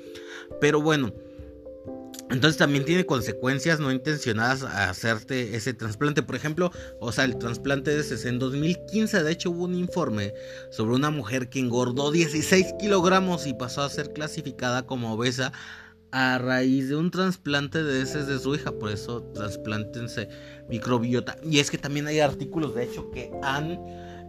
Pero 0.59 0.81
bueno, 0.81 1.13
entonces 2.31 2.57
también 2.57 2.85
tiene 2.85 3.05
consecuencias 3.05 3.79
no 3.79 3.91
intencionadas 3.91 4.63
a 4.63 4.89
hacerte 4.89 5.55
ese 5.55 5.73
trasplante. 5.73 6.23
Por 6.23 6.35
ejemplo, 6.35 6.71
o 6.99 7.11
sea, 7.11 7.23
el 7.23 7.37
trasplante 7.37 7.91
de 7.91 8.01
ese 8.01 8.27
en 8.27 8.39
2015, 8.39 9.23
de 9.23 9.31
hecho, 9.31 9.51
hubo 9.51 9.65
un 9.65 9.75
informe 9.75 10.33
sobre 10.71 10.95
una 10.95 11.11
mujer 11.11 11.49
que 11.49 11.59
engordó 11.59 12.11
16 12.11 12.73
kilogramos 12.79 13.45
y 13.45 13.53
pasó 13.53 13.83
a 13.83 13.89
ser 13.89 14.11
clasificada 14.11 14.87
como 14.87 15.13
obesa 15.13 15.53
a 16.11 16.37
raíz 16.37 16.89
de 16.89 16.95
un 16.95 17.11
trasplante 17.11 17.83
de 17.83 18.01
heces 18.01 18.27
de 18.27 18.39
su 18.39 18.55
hija. 18.55 18.71
Por 18.71 18.91
eso 18.91 19.23
trasplantense 19.33 20.29
microbiota. 20.69 21.37
Y 21.43 21.59
es 21.59 21.71
que 21.71 21.77
también 21.77 22.07
hay 22.07 22.19
artículos, 22.19 22.75
de 22.75 22.83
hecho, 22.83 23.11
que 23.11 23.31
han, 23.43 23.79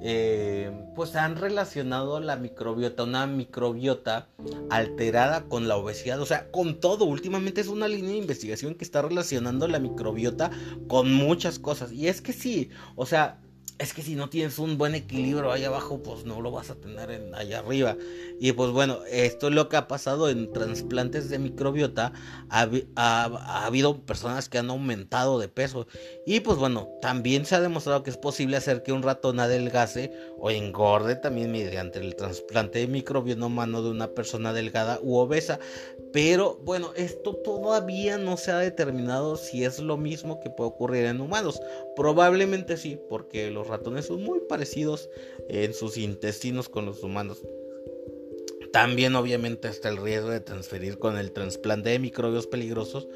eh, 0.03 0.71
pues 0.95 1.17
han 1.17 1.37
relacionado 1.37 2.21
la 2.21 2.37
microbiota, 2.37 3.05
una 3.05 3.27
microbiota 3.27 4.29
alterada 4.71 5.45
con 5.45 5.69
la 5.69 5.77
obesidad. 5.77 6.21
O 6.21 6.27
sea, 6.27 6.51
con 6.51 6.81
todo. 6.81 7.05
Últimamente 7.05 7.61
es 7.61 7.69
una 7.69 7.89
línea 7.89 8.13
de 8.13 8.19
investigación 8.19 8.75
que 8.75 8.85
está 8.85 9.03
relacionando 9.03 9.69
la 9.69 9.79
microbiota 9.79 10.51
con 10.89 11.13
muchas 11.13 11.59
cosas. 11.59 11.93
Y 11.93 12.09
es 12.09 12.21
que 12.21 12.33
sí, 12.33 12.71
o 12.95 13.07
sea, 13.07 13.41
es 13.79 13.93
que 13.93 14.03
si 14.03 14.15
no 14.15 14.31
tienes 14.31 14.59
un 14.59 14.79
buen 14.79 14.95
equilibrio 14.95 15.53
ahí 15.53 15.65
abajo, 15.65 16.03
pues 16.03 16.25
no 16.25 16.41
lo 16.41 16.51
vas 16.51 16.71
a 16.71 16.77
tener 16.77 17.11
en, 17.11 17.35
allá 17.35 17.59
arriba. 17.59 17.97
Y 18.41 18.53
pues 18.53 18.71
bueno, 18.71 19.01
esto 19.11 19.49
es 19.49 19.55
lo 19.55 19.69
que 19.69 19.77
ha 19.77 19.87
pasado 19.87 20.31
en 20.31 20.51
trasplantes 20.53 21.29
de 21.29 21.39
microbiota. 21.39 22.13
Ha, 22.49 22.69
ha, 22.97 23.67
habido 23.67 24.01
personas 24.01 24.49
que 24.49 24.59
han 24.59 24.71
aumentado 24.71 25.39
de 25.39 25.49
peso. 25.49 25.87
Y 26.27 26.41
pues 26.41 26.57
bueno, 26.59 26.89
también 27.03 27.45
se 27.45 27.55
ha 27.55 27.61
demostrado 27.61 28.03
que 28.03 28.11
es 28.11 28.17
posible 28.17 28.57
hacer 28.57 28.83
que 28.83 28.93
un 28.93 29.03
ratón 29.03 29.41
adelgase 29.41 30.11
o 30.39 30.51
engorde 30.51 31.17
también 31.17 31.53
mediante 31.53 31.99
el 31.99 32.17
trasplante 32.17 32.79
de 32.79 32.87
microbioma 32.87 33.47
humano 33.47 33.83
de 33.83 33.91
una 33.91 34.09
persona 34.09 34.55
delgada 34.55 34.99
u 35.03 35.17
obesa. 35.17 35.59
Pero 36.17 36.59
bueno, 36.65 36.95
esto 36.97 37.35
todavía 37.35 38.17
no 38.17 38.39
se 38.39 38.51
ha 38.51 38.57
determinado 38.57 39.37
si 39.37 39.67
es 39.67 39.81
lo 39.81 39.99
mismo 39.99 40.41
que 40.41 40.49
puede 40.49 40.71
ocurrir 40.71 41.05
en 41.05 41.21
humanos. 41.21 41.61
Probablemente 41.95 42.79
sí, 42.79 42.99
porque 43.11 43.51
los 43.51 43.67
ratones 43.67 44.07
son 44.07 44.23
muy 44.23 44.41
parecidos 44.49 45.11
en 45.51 45.75
sus 45.75 45.99
intestinos 45.99 46.71
con 46.71 46.87
los 46.87 47.03
humanos. 47.03 47.43
También 48.73 49.15
obviamente 49.15 49.69
está 49.69 49.91
el 49.91 49.99
riesgo 49.99 50.31
de 50.31 50.41
transferir 50.41 50.99
con 50.99 51.19
el 51.19 51.33
trasplante 51.33 51.91
de 51.91 51.99
microbios 51.99 52.47
peligrosos 52.47 53.07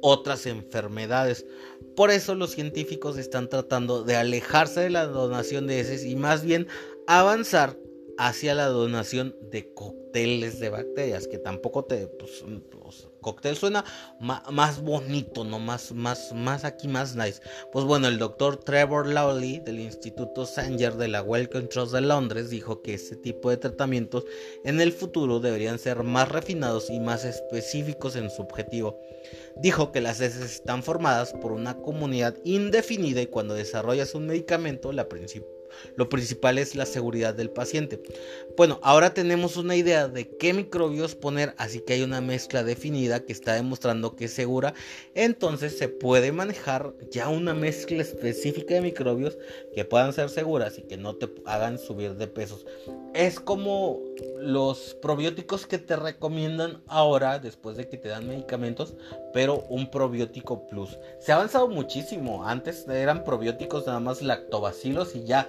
otras 0.00 0.44
enfermedades. 0.46 1.46
Por 1.94 2.10
eso 2.10 2.34
los 2.34 2.50
científicos 2.50 3.16
están 3.16 3.48
tratando 3.48 4.02
de 4.02 4.16
alejarse 4.16 4.80
de 4.80 4.90
la 4.90 5.06
donación 5.06 5.68
de 5.68 5.78
heces 5.78 6.04
y 6.04 6.16
más 6.16 6.42
bien 6.42 6.66
avanzar 7.06 7.76
hacia 8.20 8.54
la 8.54 8.66
donación 8.66 9.34
de 9.50 9.72
cócteles 9.72 10.60
de 10.60 10.68
bacterias, 10.68 11.26
que 11.26 11.38
tampoco 11.38 11.86
te... 11.86 12.06
Pues, 12.06 12.44
pues, 12.70 13.08
cóctel 13.22 13.56
suena 13.56 13.82
más 14.20 14.82
bonito, 14.82 15.42
¿no? 15.42 15.58
Más, 15.58 15.92
más, 15.92 16.34
más 16.34 16.64
aquí, 16.64 16.86
más 16.86 17.16
nice. 17.16 17.40
Pues 17.72 17.86
bueno, 17.86 18.08
el 18.08 18.18
doctor 18.18 18.58
Trevor 18.58 19.06
Lawley 19.06 19.60
del 19.60 19.80
Instituto 19.80 20.44
Sanger 20.44 20.96
de 20.96 21.08
la 21.08 21.22
Wellcome 21.22 21.68
Trust 21.68 21.94
de 21.94 22.02
Londres 22.02 22.50
dijo 22.50 22.82
que 22.82 22.94
ese 22.94 23.16
tipo 23.16 23.48
de 23.48 23.56
tratamientos 23.56 24.24
en 24.64 24.82
el 24.82 24.92
futuro 24.92 25.40
deberían 25.40 25.78
ser 25.78 26.02
más 26.02 26.28
refinados 26.28 26.90
y 26.90 27.00
más 27.00 27.24
específicos 27.24 28.16
en 28.16 28.28
su 28.28 28.42
objetivo. 28.42 29.00
Dijo 29.56 29.92
que 29.92 30.02
las 30.02 30.20
heces 30.20 30.44
están 30.44 30.82
formadas 30.82 31.32
por 31.32 31.52
una 31.52 31.78
comunidad 31.78 32.36
indefinida 32.44 33.22
y 33.22 33.28
cuando 33.28 33.54
desarrollas 33.54 34.14
un 34.14 34.26
medicamento, 34.26 34.92
la 34.92 35.08
principal 35.08 35.59
lo 35.96 36.08
principal 36.08 36.58
es 36.58 36.74
la 36.74 36.86
seguridad 36.86 37.34
del 37.34 37.50
paciente. 37.50 38.02
Bueno, 38.56 38.80
ahora 38.82 39.14
tenemos 39.14 39.56
una 39.56 39.76
idea 39.76 40.08
de 40.08 40.28
qué 40.36 40.52
microbios 40.52 41.14
poner, 41.14 41.54
así 41.56 41.80
que 41.80 41.94
hay 41.94 42.02
una 42.02 42.20
mezcla 42.20 42.62
definida 42.64 43.20
que 43.20 43.32
está 43.32 43.54
demostrando 43.54 44.16
que 44.16 44.26
es 44.26 44.32
segura. 44.32 44.74
Entonces 45.14 45.78
se 45.78 45.88
puede 45.88 46.32
manejar 46.32 46.94
ya 47.10 47.28
una 47.28 47.54
mezcla 47.54 48.02
específica 48.02 48.74
de 48.74 48.80
microbios 48.80 49.38
que 49.74 49.84
puedan 49.84 50.12
ser 50.12 50.28
seguras 50.28 50.78
y 50.78 50.82
que 50.82 50.96
no 50.96 51.16
te 51.16 51.28
hagan 51.44 51.78
subir 51.78 52.14
de 52.16 52.26
pesos. 52.26 52.66
Es 53.14 53.40
como 53.40 54.00
los 54.38 54.94
probióticos 55.02 55.66
que 55.66 55.78
te 55.78 55.96
recomiendan 55.96 56.82
ahora, 56.86 57.38
después 57.38 57.76
de 57.76 57.88
que 57.88 57.96
te 57.96 58.08
dan 58.08 58.28
medicamentos, 58.28 58.94
pero 59.32 59.64
un 59.68 59.90
probiótico 59.90 60.66
plus. 60.68 60.98
Se 61.18 61.32
ha 61.32 61.36
avanzado 61.36 61.68
muchísimo. 61.68 62.46
Antes 62.46 62.86
eran 62.88 63.24
probióticos 63.24 63.86
nada 63.86 64.00
más 64.00 64.22
lactobacilos 64.22 65.14
y 65.14 65.24
ya 65.24 65.48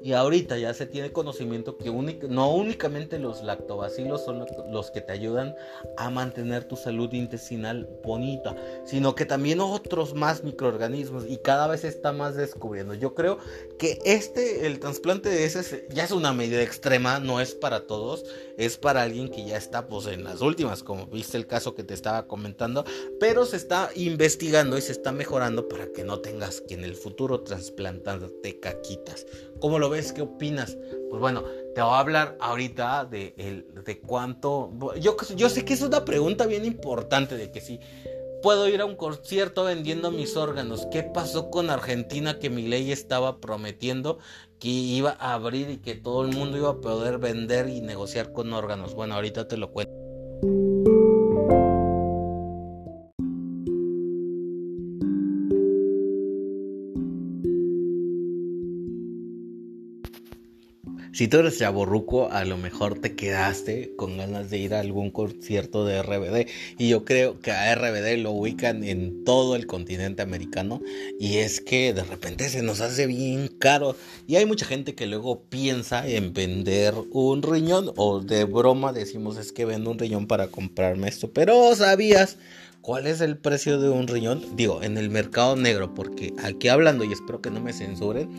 y 0.00 0.12
ahorita 0.12 0.56
ya 0.58 0.72
se 0.74 0.86
tiene 0.86 1.12
conocimiento 1.12 1.76
que 1.76 1.90
no 2.28 2.54
únicamente 2.54 3.18
los 3.18 3.42
lactobacilos 3.42 4.24
son 4.24 4.46
los 4.70 4.90
que 4.90 5.00
te 5.00 5.12
ayudan 5.12 5.54
a 5.96 6.10
mantener 6.10 6.64
tu 6.64 6.76
salud 6.76 7.12
intestinal 7.12 7.88
bonita, 8.04 8.54
sino 8.84 9.14
que 9.14 9.26
también 9.26 9.60
otros 9.60 10.14
más 10.14 10.44
microorganismos 10.44 11.24
y 11.28 11.38
cada 11.38 11.66
vez 11.66 11.80
se 11.80 11.88
está 11.88 12.12
más 12.12 12.36
descubriendo. 12.36 12.94
Yo 12.94 13.14
creo 13.14 13.38
que 13.78 13.98
este, 14.04 14.66
el 14.66 14.78
trasplante 14.78 15.28
de 15.28 15.44
ese 15.44 15.88
ya 15.90 16.04
es 16.04 16.12
una 16.12 16.32
medida 16.32 16.62
extrema, 16.62 17.18
no 17.18 17.40
es 17.40 17.54
para 17.54 17.86
todos, 17.86 18.24
es 18.56 18.76
para 18.76 19.02
alguien 19.02 19.28
que 19.28 19.44
ya 19.44 19.56
está 19.56 19.88
pues 19.88 20.06
en 20.06 20.24
las 20.24 20.40
últimas, 20.40 20.82
como 20.82 21.06
viste 21.06 21.36
el 21.36 21.46
caso 21.46 21.74
que 21.74 21.84
te 21.84 21.94
estaba 21.94 22.26
comentando, 22.26 22.84
pero 23.18 23.46
se 23.46 23.56
está 23.56 23.90
investigando 23.96 24.78
y 24.78 24.80
se 24.80 24.92
está 24.92 25.12
mejorando 25.12 25.68
para 25.68 25.92
que 25.92 26.04
no 26.04 26.20
tengas 26.20 26.60
que 26.60 26.74
en 26.74 26.84
el 26.84 26.94
futuro 26.94 27.40
trasplantarte 27.40 28.60
caquitas. 28.60 29.26
¿Cómo 29.60 29.78
lo 29.78 29.87
ves? 29.90 30.12
¿Qué 30.12 30.22
opinas? 30.22 30.76
Pues 31.10 31.20
bueno, 31.20 31.44
te 31.74 31.80
voy 31.82 31.92
a 31.92 31.98
hablar 31.98 32.36
ahorita 32.40 33.04
de, 33.04 33.64
de 33.84 34.00
cuánto... 34.00 34.72
Yo, 35.00 35.16
yo 35.36 35.48
sé 35.48 35.64
que 35.64 35.74
es 35.74 35.82
una 35.82 36.04
pregunta 36.04 36.46
bien 36.46 36.64
importante 36.64 37.36
de 37.36 37.50
que 37.50 37.60
si 37.60 37.80
puedo 38.42 38.68
ir 38.68 38.80
a 38.80 38.84
un 38.84 38.96
concierto 38.96 39.64
vendiendo 39.64 40.10
mis 40.10 40.36
órganos. 40.36 40.86
¿Qué 40.90 41.02
pasó 41.02 41.50
con 41.50 41.70
Argentina 41.70 42.38
que 42.38 42.50
mi 42.50 42.62
ley 42.62 42.92
estaba 42.92 43.40
prometiendo 43.40 44.18
que 44.58 44.68
iba 44.68 45.16
a 45.18 45.34
abrir 45.34 45.70
y 45.70 45.78
que 45.78 45.94
todo 45.94 46.24
el 46.24 46.36
mundo 46.36 46.56
iba 46.56 46.70
a 46.70 46.80
poder 46.80 47.18
vender 47.18 47.68
y 47.68 47.80
negociar 47.80 48.32
con 48.32 48.52
órganos? 48.52 48.94
Bueno, 48.94 49.14
ahorita 49.14 49.48
te 49.48 49.56
lo 49.56 49.70
cuento. 49.72 50.77
Si 61.18 61.26
tú 61.26 61.38
eres 61.38 61.58
chaborruco, 61.58 62.30
a 62.30 62.44
lo 62.44 62.56
mejor 62.56 63.00
te 63.00 63.16
quedaste 63.16 63.92
con 63.96 64.18
ganas 64.18 64.50
de 64.50 64.58
ir 64.58 64.72
a 64.72 64.78
algún 64.78 65.10
concierto 65.10 65.84
de 65.84 66.00
RBD. 66.00 66.46
Y 66.78 66.90
yo 66.90 67.04
creo 67.04 67.40
que 67.40 67.50
a 67.50 67.74
RBD 67.74 68.18
lo 68.18 68.30
ubican 68.30 68.84
en 68.84 69.24
todo 69.24 69.56
el 69.56 69.66
continente 69.66 70.22
americano. 70.22 70.80
Y 71.18 71.38
es 71.38 71.60
que 71.60 71.92
de 71.92 72.04
repente 72.04 72.48
se 72.48 72.62
nos 72.62 72.80
hace 72.80 73.08
bien 73.08 73.48
caro. 73.48 73.96
Y 74.28 74.36
hay 74.36 74.46
mucha 74.46 74.64
gente 74.64 74.94
que 74.94 75.08
luego 75.08 75.42
piensa 75.42 76.06
en 76.06 76.34
vender 76.34 76.94
un 77.10 77.42
riñón. 77.42 77.90
O 77.96 78.20
de 78.20 78.44
broma 78.44 78.92
decimos 78.92 79.38
es 79.38 79.50
que 79.50 79.64
vendo 79.64 79.90
un 79.90 79.98
riñón 79.98 80.28
para 80.28 80.46
comprarme 80.46 81.08
esto. 81.08 81.32
Pero 81.32 81.74
sabías 81.74 82.38
¿Cuál 82.80 83.06
es 83.06 83.20
el 83.20 83.36
precio 83.36 83.78
de 83.78 83.90
un 83.90 84.06
riñón? 84.06 84.56
Digo, 84.56 84.82
en 84.82 84.96
el 84.96 85.10
mercado 85.10 85.56
negro, 85.56 85.94
porque 85.94 86.32
aquí 86.42 86.68
hablando, 86.68 87.04
y 87.04 87.12
espero 87.12 87.42
que 87.42 87.50
no 87.50 87.60
me 87.60 87.74
censuren, 87.74 88.30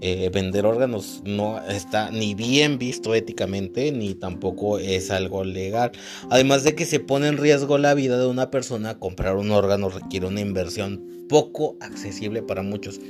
eh, 0.00 0.30
vender 0.32 0.66
órganos 0.66 1.22
no 1.24 1.60
está 1.68 2.10
ni 2.10 2.34
bien 2.34 2.78
visto 2.78 3.14
éticamente, 3.14 3.92
ni 3.92 4.14
tampoco 4.14 4.78
es 4.78 5.10
algo 5.10 5.44
legal. 5.44 5.92
Además 6.30 6.64
de 6.64 6.74
que 6.74 6.84
se 6.84 7.00
pone 7.00 7.28
en 7.28 7.38
riesgo 7.38 7.78
la 7.78 7.94
vida 7.94 8.18
de 8.18 8.26
una 8.26 8.50
persona, 8.50 8.98
comprar 8.98 9.36
un 9.36 9.50
órgano 9.50 9.88
requiere 9.88 10.26
una 10.26 10.40
inversión 10.40 11.26
poco 11.28 11.76
accesible 11.80 12.42
para 12.42 12.62
muchos. 12.62 13.00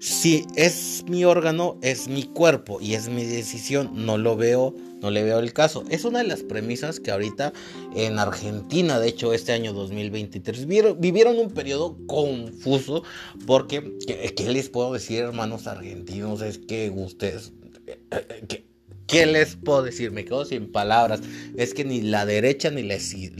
Si 0.00 0.46
es 0.56 1.04
mi 1.08 1.24
órgano, 1.24 1.78
es 1.82 2.08
mi 2.08 2.24
cuerpo 2.24 2.80
y 2.80 2.94
es 2.94 3.08
mi 3.08 3.24
decisión, 3.24 3.90
no 3.94 4.18
lo 4.18 4.36
veo 4.36 4.74
no 5.04 5.10
le 5.10 5.22
veo 5.22 5.38
el 5.38 5.52
caso. 5.52 5.84
Es 5.90 6.06
una 6.06 6.20
de 6.20 6.28
las 6.28 6.42
premisas 6.42 6.98
que 6.98 7.10
ahorita 7.10 7.52
en 7.94 8.18
Argentina, 8.18 8.98
de 8.98 9.08
hecho 9.08 9.34
este 9.34 9.52
año 9.52 9.74
2023, 9.74 10.66
vivieron, 10.66 11.38
un 11.38 11.50
periodo 11.50 11.98
confuso 12.06 13.02
porque, 13.46 13.98
¿qué, 14.06 14.48
les 14.48 14.70
puedo 14.70 14.94
decir 14.94 15.20
hermanos 15.20 15.66
argentinos? 15.66 16.40
Es 16.40 16.56
que 16.56 16.88
ustedes... 16.88 17.52
Eh, 17.86 18.00
eh, 18.10 18.64
¿Qué 19.14 19.26
les 19.26 19.54
puedo 19.54 19.84
decir? 19.84 20.10
Me 20.10 20.24
quedo 20.24 20.44
sin 20.44 20.72
palabras. 20.72 21.20
Es 21.56 21.72
que 21.72 21.84
ni 21.84 22.00
la 22.00 22.26
derecha 22.26 22.72
ni 22.72 22.82
la, 22.82 22.96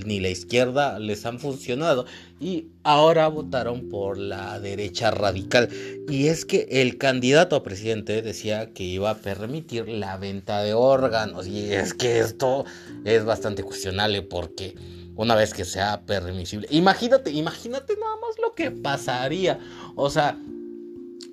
ni 0.06 0.20
la 0.20 0.28
izquierda 0.28 1.00
les 1.00 1.26
han 1.26 1.40
funcionado. 1.40 2.06
Y 2.38 2.68
ahora 2.84 3.26
votaron 3.26 3.88
por 3.88 4.16
la 4.16 4.60
derecha 4.60 5.10
radical. 5.10 5.68
Y 6.08 6.28
es 6.28 6.44
que 6.44 6.68
el 6.70 6.96
candidato 6.96 7.56
a 7.56 7.64
presidente 7.64 8.22
decía 8.22 8.72
que 8.72 8.84
iba 8.84 9.10
a 9.10 9.16
permitir 9.16 9.88
la 9.88 10.16
venta 10.16 10.62
de 10.62 10.74
órganos. 10.74 11.48
Y 11.48 11.72
es 11.72 11.92
que 11.92 12.20
esto 12.20 12.64
es 13.04 13.24
bastante 13.24 13.64
cuestionable 13.64 14.22
porque 14.22 14.76
una 15.16 15.34
vez 15.34 15.54
que 15.54 15.64
sea 15.64 16.02
permisible. 16.02 16.68
Imagínate, 16.70 17.32
imagínate 17.32 17.96
nada 17.96 18.14
más 18.18 18.37
lo 18.40 18.54
que 18.54 18.70
pasaría. 18.70 19.58
O 19.96 20.08
sea, 20.08 20.38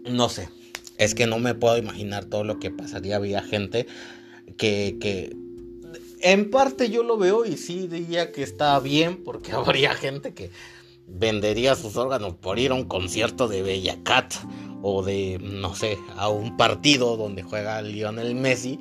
no 0.09 0.29
sé. 0.29 0.49
Es 0.97 1.13
que 1.13 1.27
no 1.27 1.37
me 1.37 1.53
puedo 1.53 1.77
imaginar 1.77 2.25
todo 2.25 2.43
lo 2.43 2.59
que 2.59 2.71
pasaría. 2.71 3.17
Había 3.17 3.43
gente 3.43 3.85
que, 4.61 5.35
en 6.21 6.51
parte 6.51 6.91
yo 6.91 7.01
lo 7.01 7.17
veo 7.17 7.45
y 7.45 7.57
sí 7.57 7.87
diría 7.87 8.31
que 8.31 8.43
está 8.43 8.79
bien 8.79 9.23
porque 9.23 9.51
habría 9.53 9.93
gente 9.95 10.33
que 10.33 10.51
vendería 11.07 11.75
sus 11.75 11.97
órganos 11.97 12.35
por 12.35 12.59
ir 12.59 12.71
a 12.71 12.75
un 12.75 12.85
concierto 12.85 13.47
de 13.47 13.63
Bella 13.63 13.97
Cat 14.03 14.33
o 14.83 15.03
de, 15.03 15.39
no 15.41 15.75
sé, 15.75 15.97
a 16.15 16.29
un 16.29 16.57
partido 16.57 17.17
donde 17.17 17.43
juega 17.43 17.81
Lionel 17.81 18.35
Messi 18.35 18.79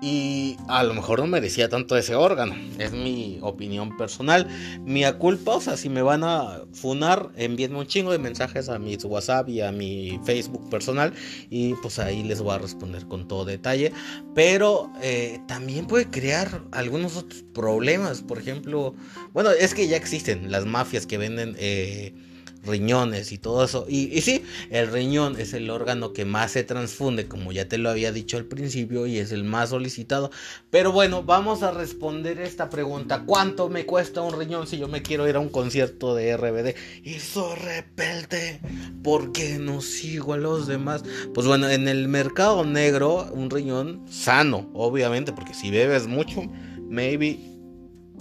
y 0.00 0.56
a 0.68 0.84
lo 0.84 0.94
mejor 0.94 1.20
no 1.20 1.26
merecía 1.26 1.68
tanto 1.68 1.96
ese 1.96 2.14
órgano. 2.14 2.54
Es 2.78 2.92
mi 2.92 3.38
opinión 3.42 3.96
personal. 3.96 4.46
Mi 4.84 5.04
culpa, 5.18 5.56
o 5.56 5.60
sea, 5.60 5.76
si 5.76 5.88
me 5.88 6.02
van 6.02 6.22
a 6.22 6.62
funar, 6.72 7.30
envíenme 7.36 7.78
un 7.78 7.86
chingo 7.86 8.12
de 8.12 8.18
mensajes 8.18 8.68
a 8.68 8.78
mi 8.78 8.96
WhatsApp 8.96 9.48
y 9.48 9.60
a 9.60 9.72
mi 9.72 10.20
Facebook 10.24 10.68
personal 10.70 11.12
y 11.50 11.74
pues 11.74 11.98
ahí 11.98 12.22
les 12.22 12.40
voy 12.40 12.54
a 12.54 12.58
responder 12.58 13.06
con 13.06 13.26
todo 13.26 13.44
detalle. 13.44 13.92
Pero 14.34 14.92
eh, 15.02 15.40
también 15.48 15.86
puede 15.86 16.08
crear 16.08 16.62
algunos 16.70 17.16
otros 17.16 17.44
problemas. 17.52 18.22
Por 18.22 18.38
ejemplo, 18.38 18.94
bueno, 19.32 19.50
es 19.50 19.74
que 19.74 19.88
ya 19.88 19.96
existen 19.96 20.50
las 20.50 20.64
mafias 20.64 21.06
que 21.06 21.18
venden... 21.18 21.56
Eh, 21.58 22.14
riñones 22.62 23.32
y 23.32 23.38
todo 23.38 23.64
eso. 23.64 23.86
Y, 23.88 24.20
sí, 24.20 24.44
el 24.70 24.90
riñón 24.90 25.38
es 25.38 25.54
el 25.54 25.70
órgano 25.70 26.12
que 26.12 26.24
más 26.24 26.52
se 26.52 26.64
transfunde, 26.64 27.28
como 27.28 27.52
ya 27.52 27.68
te 27.68 27.78
lo 27.78 27.90
había 27.90 28.12
dicho 28.12 28.36
al 28.36 28.44
principio, 28.44 29.06
y 29.06 29.18
es 29.18 29.32
el 29.32 29.44
más 29.44 29.70
solicitado. 29.70 30.30
Pero 30.70 30.92
bueno, 30.92 31.22
vamos 31.22 31.62
a 31.62 31.70
responder 31.70 32.40
esta 32.40 32.70
pregunta. 32.70 33.24
¿Cuánto 33.26 33.68
me 33.68 33.86
cuesta 33.86 34.22
un 34.22 34.38
riñón 34.38 34.66
si 34.66 34.78
yo 34.78 34.88
me 34.88 35.02
quiero 35.02 35.28
ir 35.28 35.36
a 35.36 35.40
un 35.40 35.48
concierto 35.48 36.14
de 36.14 36.36
RBD? 36.36 36.74
Y 37.04 37.14
eso 37.14 37.54
repelde, 37.54 38.60
¿por 39.02 39.32
qué 39.32 39.58
no 39.58 39.80
sigo 39.80 40.34
a 40.34 40.38
los 40.38 40.66
demás? 40.66 41.02
Pues 41.34 41.46
bueno, 41.46 41.68
en 41.68 41.88
el 41.88 42.08
mercado 42.08 42.64
negro, 42.64 43.30
un 43.32 43.50
riñón 43.50 44.04
sano, 44.08 44.70
obviamente, 44.74 45.32
porque 45.32 45.54
si 45.54 45.70
bebes 45.70 46.06
mucho, 46.06 46.42
maybe, 46.88 47.38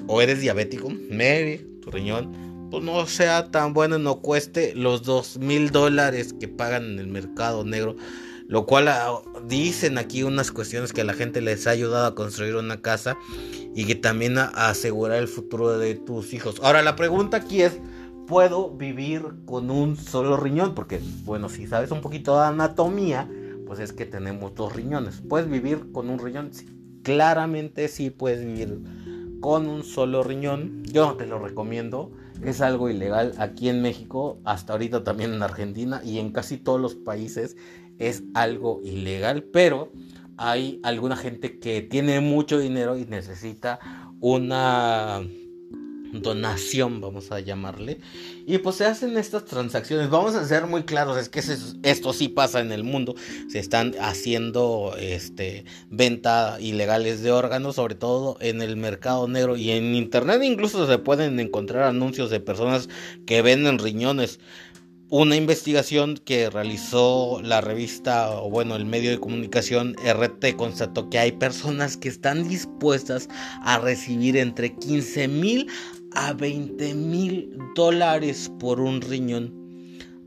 o 0.08 0.21
eres 0.21 0.41
diabético, 0.41 0.89
maybe, 0.89 1.65
tu 1.82 1.91
riñón 1.91 2.46
pues 2.69 2.84
no 2.84 3.06
sea 3.08 3.49
tan 3.51 3.73
bueno, 3.73 3.97
no 3.97 4.21
cueste 4.21 4.73
los 4.75 5.03
dos 5.03 5.38
mil 5.38 5.71
dólares 5.71 6.34
que 6.34 6.47
pagan 6.47 6.86
en 6.86 6.99
el 6.99 7.08
mercado 7.08 7.63
negro. 7.63 7.95
Lo 8.47 8.65
cual 8.65 8.88
ah, 8.88 9.21
dicen 9.45 9.97
aquí 9.97 10.23
unas 10.23 10.51
cuestiones 10.51 10.93
que 10.93 11.01
a 11.01 11.03
la 11.03 11.13
gente 11.13 11.41
les 11.41 11.67
ha 11.67 11.71
ayudado 11.71 12.06
a 12.06 12.15
construir 12.15 12.56
una 12.56 12.82
casa 12.82 13.17
y 13.75 13.86
que 13.86 13.95
también 13.95 14.38
a, 14.38 14.45
asegurar 14.45 15.17
el 15.17 15.27
futuro 15.27 15.77
de 15.77 15.95
tus 15.95 16.34
hijos. 16.34 16.62
Ahora 16.63 16.82
la 16.82 16.95
pregunta 16.95 17.38
aquí 17.38 17.62
es, 17.62 17.77
¿puedo 18.25 18.71
vivir 18.71 19.23
con 19.45 19.69
un 19.69 19.97
solo 19.97 20.38
riñón? 20.38 20.75
Porque, 20.75 21.01
bueno, 21.25 21.49
si 21.49 21.67
sabes 21.67 21.91
un 21.91 21.99
poquito 21.99 22.39
de 22.39 22.45
anatomía, 22.45 23.30
pues 23.65 23.80
es 23.80 23.91
que 23.91 24.06
tenemos 24.06 24.56
dos 24.56 24.73
riñones. 24.73 25.21
¿Puedes 25.27 25.49
vivir 25.49 25.91
con 25.91 26.10
un 26.10 26.17
riñón? 26.17 26.51
claramente 27.08 27.88
sí 27.88 28.10
puedes 28.10 28.45
vivir 28.45 28.82
con 29.39 29.69
un 29.69 29.86
solo 29.86 30.23
riñón. 30.23 30.84
Yo 30.84 31.06
no 31.06 31.15
te 31.15 31.25
lo 31.25 31.39
recomiendo 31.39 32.12
es 32.43 32.62
algo 32.62 32.89
ilegal 32.89 33.34
aquí 33.38 33.69
en 33.69 33.82
México, 33.82 34.39
hasta 34.43 34.73
ahorita 34.73 35.04
también 35.04 35.34
en 35.34 35.43
Argentina 35.43 36.02
y 36.04 36.19
en 36.19 36.32
casi 36.32 36.58
todos 36.58 36.80
los 36.80 36.95
países 36.95 37.58
es 37.97 38.23
algo 38.34 38.82
ilegal, 38.84 39.43
pero 39.43 39.91
hay 40.38 40.80
alguna 40.84 41.15
gente 41.15 41.60
que 41.60 41.82
tiene 41.82 42.19
mucho 42.21 42.60
dinero 42.60 42.97
y 42.97 43.06
necesita 43.06 43.80
una 44.19 45.21
donación, 46.13 47.02
vamos 47.02 47.32
a 47.32 47.39
llamarle. 47.39 48.00
Y 48.46 48.58
pues 48.60 48.78
se 48.78 48.86
hacen 48.86 49.17
estas 49.17 49.46
transacciones. 49.46 50.10
Vamos 50.10 50.36
a 50.36 50.46
ser 50.48 50.67
muy 50.67 50.84
claros, 50.84 51.17
es 51.17 51.30
que 51.30 51.41
esto 51.84 52.13
sí 52.13 52.30
pasa 52.30 52.60
en 52.60 52.72
el 52.72 52.84
mundo. 52.84 53.15
Se 53.50 53.60
están 53.60 53.93
haciendo 54.00 54.96
este, 55.00 55.65
venta 55.89 56.58
ilegales 56.60 57.22
de 57.22 57.32
órganos, 57.32 57.76
sobre 57.76 57.96
todo 57.96 58.38
en 58.39 58.62
el 58.62 58.78
mercado 58.78 59.28
negro 59.28 59.58
y 59.58 59.72
en 59.72 59.96
internet 59.96 60.41
incluso 60.43 60.88
se 60.88 60.98
pueden 60.98 61.39
encontrar 61.39 61.84
anuncios 61.84 62.30
de 62.30 62.39
personas 62.39 62.89
que 63.26 63.41
venden 63.41 63.80
riñones. 63.80 64.39
Una 65.10 65.38
investigación 65.38 66.17
que 66.17 66.50
realizó 66.50 67.39
la 67.41 67.62
revista, 67.62 68.30
o 68.41 68.50
bueno, 68.50 68.76
el 68.76 68.86
medio 68.86 69.10
de 69.10 69.22
comunicación 69.22 69.96
RT 70.06 70.58
constató 70.58 71.10
que 71.10 71.17
hay 71.17 71.32
personas 71.32 71.96
que 71.96 72.10
están 72.10 72.46
dispuestas 72.50 73.30
a 73.62 73.80
recibir 73.80 74.36
entre 74.36 74.76
15 74.76 75.30
mil 75.30 75.67
a 76.13 76.34
20 76.34 76.93
mil 76.96 77.58
dólares 77.74 78.52
por 78.60 78.82
un 78.82 79.00
riñón. 79.00 79.57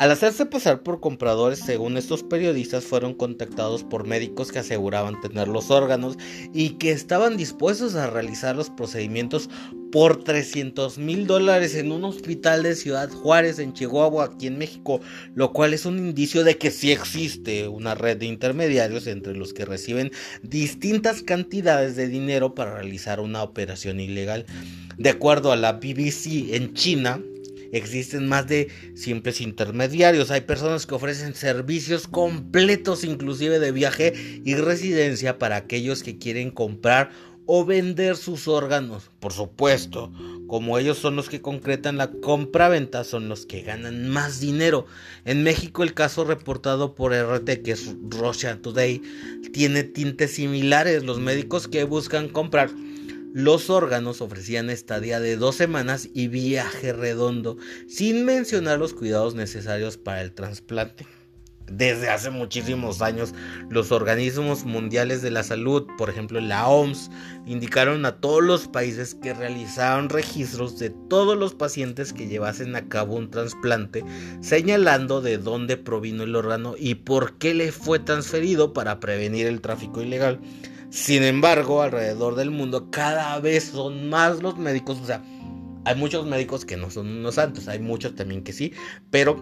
Al 0.01 0.11
hacerse 0.13 0.47
pasar 0.47 0.83
por 0.83 0.99
compradores, 0.99 1.59
según 1.59 1.99
estos 1.99 2.23
periodistas, 2.23 2.85
fueron 2.85 3.13
contactados 3.13 3.85
por 3.85 4.07
médicos 4.07 4.51
que 4.51 4.61
aseguraban 4.61 5.21
tener 5.21 5.47
los 5.47 5.71
órganos 5.71 6.17
y 6.55 6.71
que 6.79 6.91
estaban 6.91 7.37
dispuestos 7.37 7.97
a 7.97 8.07
realizar 8.07 8.57
los 8.57 8.71
procedimientos 8.71 9.51
por 9.93 10.25
300 10.25 10.97
mil 10.97 11.27
dólares 11.27 11.75
en 11.75 11.93
un 11.93 12.05
hospital 12.05 12.63
de 12.63 12.77
Ciudad 12.77 13.11
Juárez, 13.11 13.59
en 13.59 13.75
Chihuahua, 13.75 14.25
aquí 14.25 14.47
en 14.47 14.57
México, 14.57 15.03
lo 15.35 15.53
cual 15.53 15.75
es 15.75 15.85
un 15.85 15.99
indicio 15.99 16.45
de 16.45 16.57
que 16.57 16.71
sí 16.71 16.93
existe 16.93 17.69
una 17.69 17.95
red 17.95 18.17
de 18.17 18.25
intermediarios 18.25 19.07
entre 19.07 19.37
los 19.37 19.53
que 19.53 19.67
reciben 19.67 20.13
distintas 20.43 21.23
cantidades 21.23 21.95
de 21.95 22.09
dinero 22.09 22.55
para 22.55 22.77
realizar 22.77 23.21
una 23.21 23.43
operación 23.43 24.01
ilegal. 24.01 24.47
De 24.97 25.11
acuerdo 25.11 25.53
a 25.53 25.57
la 25.57 25.75
BBC 25.75 26.55
en 26.55 26.73
China, 26.73 27.21
existen 27.73 28.29
más 28.29 28.47
de 28.47 28.69
simples 28.95 29.41
intermediarios. 29.41 30.31
Hay 30.31 30.43
personas 30.43 30.87
que 30.87 30.95
ofrecen 30.95 31.35
servicios 31.35 32.07
completos, 32.07 33.05
inclusive 33.05 33.59
de 33.59 33.73
viaje 33.73 34.13
y 34.45 34.55
residencia 34.55 35.39
para 35.39 35.57
aquellos 35.57 36.03
que 36.03 36.19
quieren 36.19 36.51
comprar 36.51 37.11
o 37.53 37.65
vender 37.65 38.17
sus 38.17 38.47
órganos. 38.47 39.11
Por 39.19 39.33
supuesto, 39.33 40.13
como 40.47 40.79
ellos 40.79 40.99
son 40.99 41.17
los 41.17 41.29
que 41.29 41.41
concretan 41.41 41.97
la 41.97 42.11
compra-venta, 42.13 43.03
son 43.03 43.29
los 43.29 43.45
que 43.45 43.63
ganan 43.63 44.09
más 44.09 44.41
dinero. 44.41 44.87
En 45.25 45.43
México 45.43 45.83
el 45.83 45.93
caso 45.93 46.25
reportado 46.25 46.95
por 46.95 47.13
RT, 47.13 47.63
que 47.63 47.73
es 47.73 47.95
Russia 48.09 48.61
Today, 48.63 49.03
tiene 49.53 49.83
tintes 49.83 50.33
similares. 50.33 51.03
Los 51.03 51.19
médicos 51.19 51.67
que 51.67 51.83
buscan 51.83 52.29
comprar 52.29 52.71
los 53.33 53.71
órganos 53.71 54.21
ofrecían 54.21 54.71
estadía 54.71 55.21
de 55.21 55.37
dos 55.37 55.57
semanas 55.57 56.09
y 56.13 56.29
viaje 56.29 56.93
redondo, 56.93 57.57
sin 57.89 58.25
mencionar 58.25 58.79
los 58.79 58.95
cuidados 58.95 59.35
necesarios 59.35 59.97
para 59.97 60.23
el 60.23 60.33
trasplante. 60.33 61.07
desde 61.71 62.09
hace 62.09 62.31
muchísimos 62.31 63.01
años 63.01 63.33
los 63.69 63.93
organismos 63.93 64.65
mundiales 64.65 65.23
de 65.23 65.31
la 65.31 65.45
salud, 65.45 65.87
por 65.97 66.11
ejemplo 66.11 66.41
la 66.41 66.67
OMS, 66.67 67.11
indicaron 67.47 68.05
a 68.05 68.21
todos 68.21 68.43
los 68.43 68.67
países 68.67 69.15
que 69.15 69.35
realizaron 69.35 70.09
registros 70.09 70.81
de 70.81 70.91
todos 71.09 71.39
los 71.39 71.55
pacientes 71.55 72.13
que 72.13 72.27
llevasen 72.27 72.75
a 72.75 72.89
cabo 72.89 73.15
un 73.15 73.31
trasplante, 73.31 74.05
señalando 74.41 75.21
de 75.21 75.39
dónde 75.39 75.77
provino 75.77 76.25
el 76.25 76.35
órgano 76.35 76.75
y 76.77 76.97
por 76.97 77.39
qué 77.39 77.55
le 77.55 77.71
fue 77.71 78.01
transferido 78.01 78.73
para 78.73 78.99
prevenir 78.99 79.47
el 79.47 79.61
tráfico 79.61 80.03
ilegal. 80.03 80.41
Sin 80.91 81.23
embargo, 81.23 81.83
alrededor 81.83 82.35
del 82.35 82.51
mundo 82.51 82.91
cada 82.91 83.39
vez 83.39 83.65
son 83.65 84.09
más 84.09 84.43
los 84.43 84.59
médicos, 84.59 84.99
o 85.01 85.07
sea, 85.07 85.23
hay 85.85 85.95
muchos 85.95 86.27
médicos 86.27 86.65
que 86.65 86.77
no 86.77 86.91
son 86.91 87.09
unos 87.09 87.37
santos, 87.37 87.69
hay 87.69 87.79
muchos 87.79 88.17
también 88.17 88.43
que 88.43 88.53
sí, 88.53 88.73
pero 89.11 89.37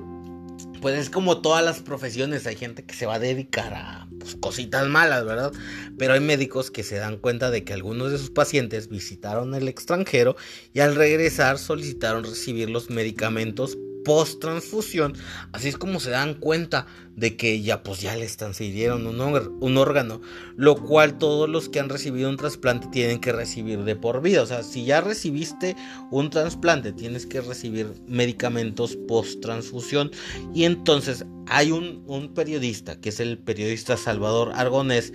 pues 0.82 0.98
es 0.98 1.10
como 1.10 1.40
todas 1.40 1.64
las 1.64 1.80
profesiones, 1.80 2.46
hay 2.46 2.56
gente 2.56 2.84
que 2.84 2.94
se 2.94 3.06
va 3.06 3.14
a 3.14 3.18
dedicar 3.18 3.72
a 3.74 4.08
pues, 4.20 4.36
cositas 4.36 4.86
malas, 4.88 5.24
¿verdad? 5.24 5.52
Pero 5.96 6.12
hay 6.12 6.20
médicos 6.20 6.70
que 6.70 6.82
se 6.82 6.96
dan 6.96 7.16
cuenta 7.16 7.50
de 7.50 7.64
que 7.64 7.72
algunos 7.72 8.12
de 8.12 8.18
sus 8.18 8.30
pacientes 8.30 8.88
visitaron 8.88 9.54
el 9.54 9.68
extranjero 9.68 10.36
y 10.72 10.80
al 10.80 10.94
regresar 10.94 11.58
solicitaron 11.58 12.24
recibir 12.24 12.70
los 12.70 12.90
medicamentos 12.90 13.78
post 14.04 14.40
transfusión, 14.40 15.14
así 15.52 15.68
es 15.68 15.76
como 15.76 16.00
se 16.00 16.10
dan 16.10 16.34
cuenta 16.34 16.86
de 17.16 17.36
que 17.36 17.60
ya 17.62 17.82
pues 17.82 18.00
ya 18.00 18.16
les 18.16 18.36
transfirieron 18.36 19.06
un, 19.06 19.76
órgano, 19.76 20.20
lo 20.56 20.76
cual 20.76 21.18
todos 21.18 21.48
los 21.48 21.68
que 21.68 21.80
han 21.80 21.88
recibido 21.88 22.28
un 22.28 22.36
trasplante 22.36 22.86
tienen 22.92 23.20
que 23.20 23.32
recibir 23.32 23.84
de 23.84 23.96
por 23.96 24.22
vida, 24.22 24.42
o 24.42 24.46
sea, 24.46 24.62
si 24.62 24.84
ya 24.84 25.00
recibiste 25.00 25.74
un 26.10 26.30
trasplante, 26.30 26.92
tienes 26.92 27.26
que 27.26 27.40
recibir 27.40 27.92
medicamentos 28.06 28.96
post 29.08 29.40
transfusión 29.40 30.10
y 30.54 30.64
entonces 30.64 31.24
hay 31.46 31.72
un, 31.72 32.04
un 32.06 32.34
periodista, 32.34 33.00
que 33.00 33.08
es 33.08 33.20
el 33.20 33.38
periodista 33.38 33.96
Salvador 33.96 34.52
Argonés, 34.54 35.12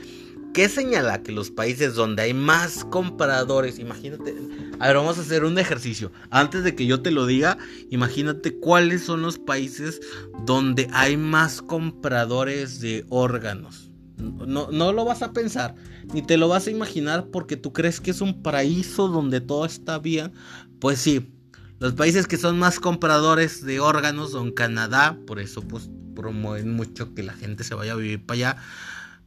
¿Qué 0.54 0.70
señala 0.70 1.24
que 1.24 1.32
los 1.32 1.50
países 1.50 1.96
donde 1.96 2.22
hay 2.22 2.34
más 2.36 2.86
compradores, 2.86 3.80
imagínate, 3.80 4.36
a 4.80 4.88
ver, 4.88 4.98
vamos 4.98 5.18
a 5.18 5.22
hacer 5.22 5.46
un 5.46 5.58
ejercicio. 5.58 6.12
Antes 6.30 6.64
de 6.64 6.76
que 6.76 6.86
yo 6.86 7.02
te 7.02 7.10
lo 7.10 7.26
diga, 7.26 7.58
imagínate 7.90 8.60
cuáles 8.60 9.04
son 9.04 9.24
los 9.24 9.40
países 9.40 10.00
donde 10.46 10.88
hay 10.94 11.18
más 11.18 11.64
compradores 11.64 12.80
de 12.82 13.04
órganos. 13.10 13.92
No, 14.18 14.70
no 14.72 14.94
lo 14.94 15.06
vas 15.06 15.24
a 15.24 15.34
pensar, 15.34 15.74
ni 16.14 16.22
te 16.22 16.38
lo 16.38 16.48
vas 16.48 16.68
a 16.68 16.72
imaginar 16.72 17.30
porque 17.32 17.58
tú 17.58 17.74
crees 17.74 18.00
que 18.00 18.12
es 18.12 18.22
un 18.22 18.44
paraíso 18.44 19.08
donde 19.08 19.42
todo 19.42 19.66
está 19.66 19.98
bien. 19.98 20.34
Pues 20.80 21.00
sí, 21.00 21.34
los 21.80 21.94
países 21.94 22.28
que 22.28 22.38
son 22.38 22.60
más 22.60 22.80
compradores 22.80 23.66
de 23.66 23.80
órganos 23.80 24.32
son 24.32 24.52
Canadá, 24.52 25.18
por 25.26 25.40
eso 25.40 25.62
pues 25.62 25.90
promueven 26.16 26.76
mucho 26.76 27.16
que 27.16 27.24
la 27.24 27.34
gente 27.34 27.64
se 27.64 27.74
vaya 27.74 27.94
a 27.94 27.96
vivir 27.96 28.24
para 28.24 28.36
allá. 28.36 28.58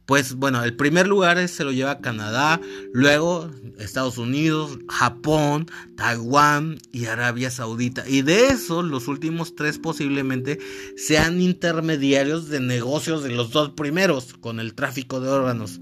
Pues 0.07 0.35
bueno, 0.35 0.63
el 0.63 0.73
primer 0.73 1.05
lugar 1.05 1.45
se 1.49 1.65
lo 1.65 1.73
lleva 1.73 1.99
Canadá, 1.99 2.61
luego 2.93 3.51
Estados 3.77 4.17
Unidos, 4.17 4.79
Japón, 4.87 5.69
Taiwán 5.97 6.77
y 6.93 7.07
Arabia 7.07 7.51
Saudita. 7.51 8.07
Y 8.07 8.21
de 8.21 8.47
eso, 8.47 8.83
los 8.83 9.09
últimos 9.09 9.53
tres 9.55 9.79
posiblemente 9.79 10.59
sean 10.95 11.41
intermediarios 11.41 12.47
de 12.47 12.61
negocios 12.61 13.21
de 13.21 13.31
los 13.31 13.51
dos 13.51 13.71
primeros 13.71 14.33
con 14.39 14.61
el 14.61 14.75
tráfico 14.75 15.19
de 15.19 15.27
órganos. 15.27 15.81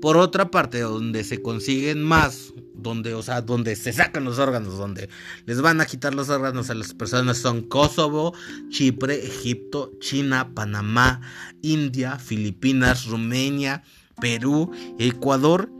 Por 0.00 0.16
otra 0.16 0.50
parte, 0.50 0.80
donde 0.80 1.24
se 1.24 1.42
consiguen 1.42 2.02
más, 2.02 2.52
donde, 2.74 3.14
o 3.14 3.22
sea, 3.22 3.42
donde 3.42 3.76
se 3.76 3.92
sacan 3.92 4.24
los 4.24 4.38
órganos, 4.38 4.78
donde 4.78 5.08
les 5.46 5.60
van 5.60 5.80
a 5.80 5.86
quitar 5.86 6.14
los 6.14 6.28
órganos 6.28 6.70
a 6.70 6.74
las 6.74 6.94
personas 6.94 7.38
son 7.38 7.62
Kosovo, 7.62 8.34
Chipre, 8.70 9.26
Egipto, 9.26 9.92
China, 10.00 10.52
Panamá, 10.54 11.20
India, 11.62 12.18
Filipinas, 12.18 13.06
Rumania, 13.06 13.82
Perú, 14.20 14.70
Ecuador 14.98 15.70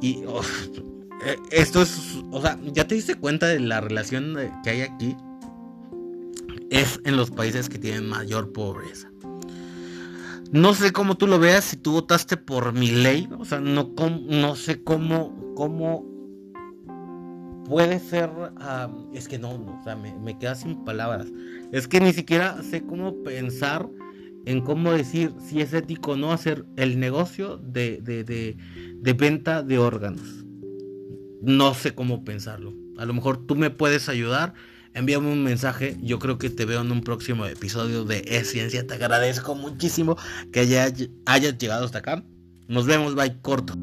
y 0.00 0.24
eh, 1.24 1.36
esto 1.52 1.82
es, 1.82 2.18
o 2.32 2.40
sea, 2.40 2.58
ya 2.72 2.86
te 2.88 2.96
diste 2.96 3.14
cuenta 3.14 3.46
de 3.46 3.60
la 3.60 3.80
relación 3.80 4.36
que 4.64 4.70
hay 4.70 4.80
aquí 4.82 5.16
es 6.70 7.00
en 7.04 7.16
los 7.16 7.30
países 7.30 7.68
que 7.68 7.78
tienen 7.78 8.08
mayor 8.08 8.52
pobreza. 8.52 9.11
No 10.52 10.74
sé 10.74 10.92
cómo 10.92 11.16
tú 11.16 11.26
lo 11.26 11.38
veas, 11.38 11.64
si 11.64 11.78
tú 11.78 11.92
votaste 11.92 12.36
por 12.36 12.74
mi 12.74 12.90
ley, 12.90 13.26
o 13.38 13.44
sea, 13.46 13.58
no, 13.58 13.94
no 14.28 14.54
sé 14.54 14.84
cómo, 14.84 15.54
cómo 15.56 16.06
puede 17.64 17.98
ser, 17.98 18.30
es 19.14 19.28
que 19.28 19.38
no, 19.38 19.50
o 19.50 19.80
sea, 19.82 19.96
me, 19.96 20.14
me 20.18 20.38
queda 20.38 20.54
sin 20.54 20.84
palabras. 20.84 21.26
Es 21.72 21.88
que 21.88 22.00
ni 22.00 22.12
siquiera 22.12 22.62
sé 22.62 22.82
cómo 22.84 23.22
pensar 23.22 23.88
en 24.44 24.60
cómo 24.60 24.92
decir 24.92 25.32
si 25.38 25.62
es 25.62 25.72
ético 25.72 26.12
o 26.12 26.16
no 26.16 26.32
hacer 26.32 26.66
el 26.76 27.00
negocio 27.00 27.56
de, 27.56 28.02
de, 28.02 28.22
de, 28.22 28.56
de, 28.96 29.12
venta 29.14 29.62
de 29.62 29.78
órganos. 29.78 30.44
No 31.40 31.72
sé 31.72 31.94
cómo 31.94 32.24
pensarlo. 32.24 32.74
A 32.98 33.06
lo 33.06 33.14
mejor 33.14 33.46
tú 33.46 33.56
me 33.56 33.70
puedes 33.70 34.10
ayudar 34.10 34.52
envíame 34.94 35.32
un 35.32 35.42
mensaje. 35.42 35.96
Yo 36.02 36.18
creo 36.18 36.38
que 36.38 36.50
te 36.50 36.64
veo 36.64 36.80
en 36.80 36.92
un 36.92 37.02
próximo 37.02 37.46
episodio 37.46 38.04
de 38.04 38.24
Es 38.26 38.50
Ciencia. 38.50 38.86
Te 38.86 38.94
agradezco 38.94 39.54
muchísimo 39.54 40.16
que 40.52 40.60
hayas 40.60 41.58
llegado 41.58 41.84
hasta 41.84 41.98
acá. 41.98 42.24
Nos 42.68 42.86
vemos, 42.86 43.14
bye, 43.14 43.40
corto. 43.40 43.74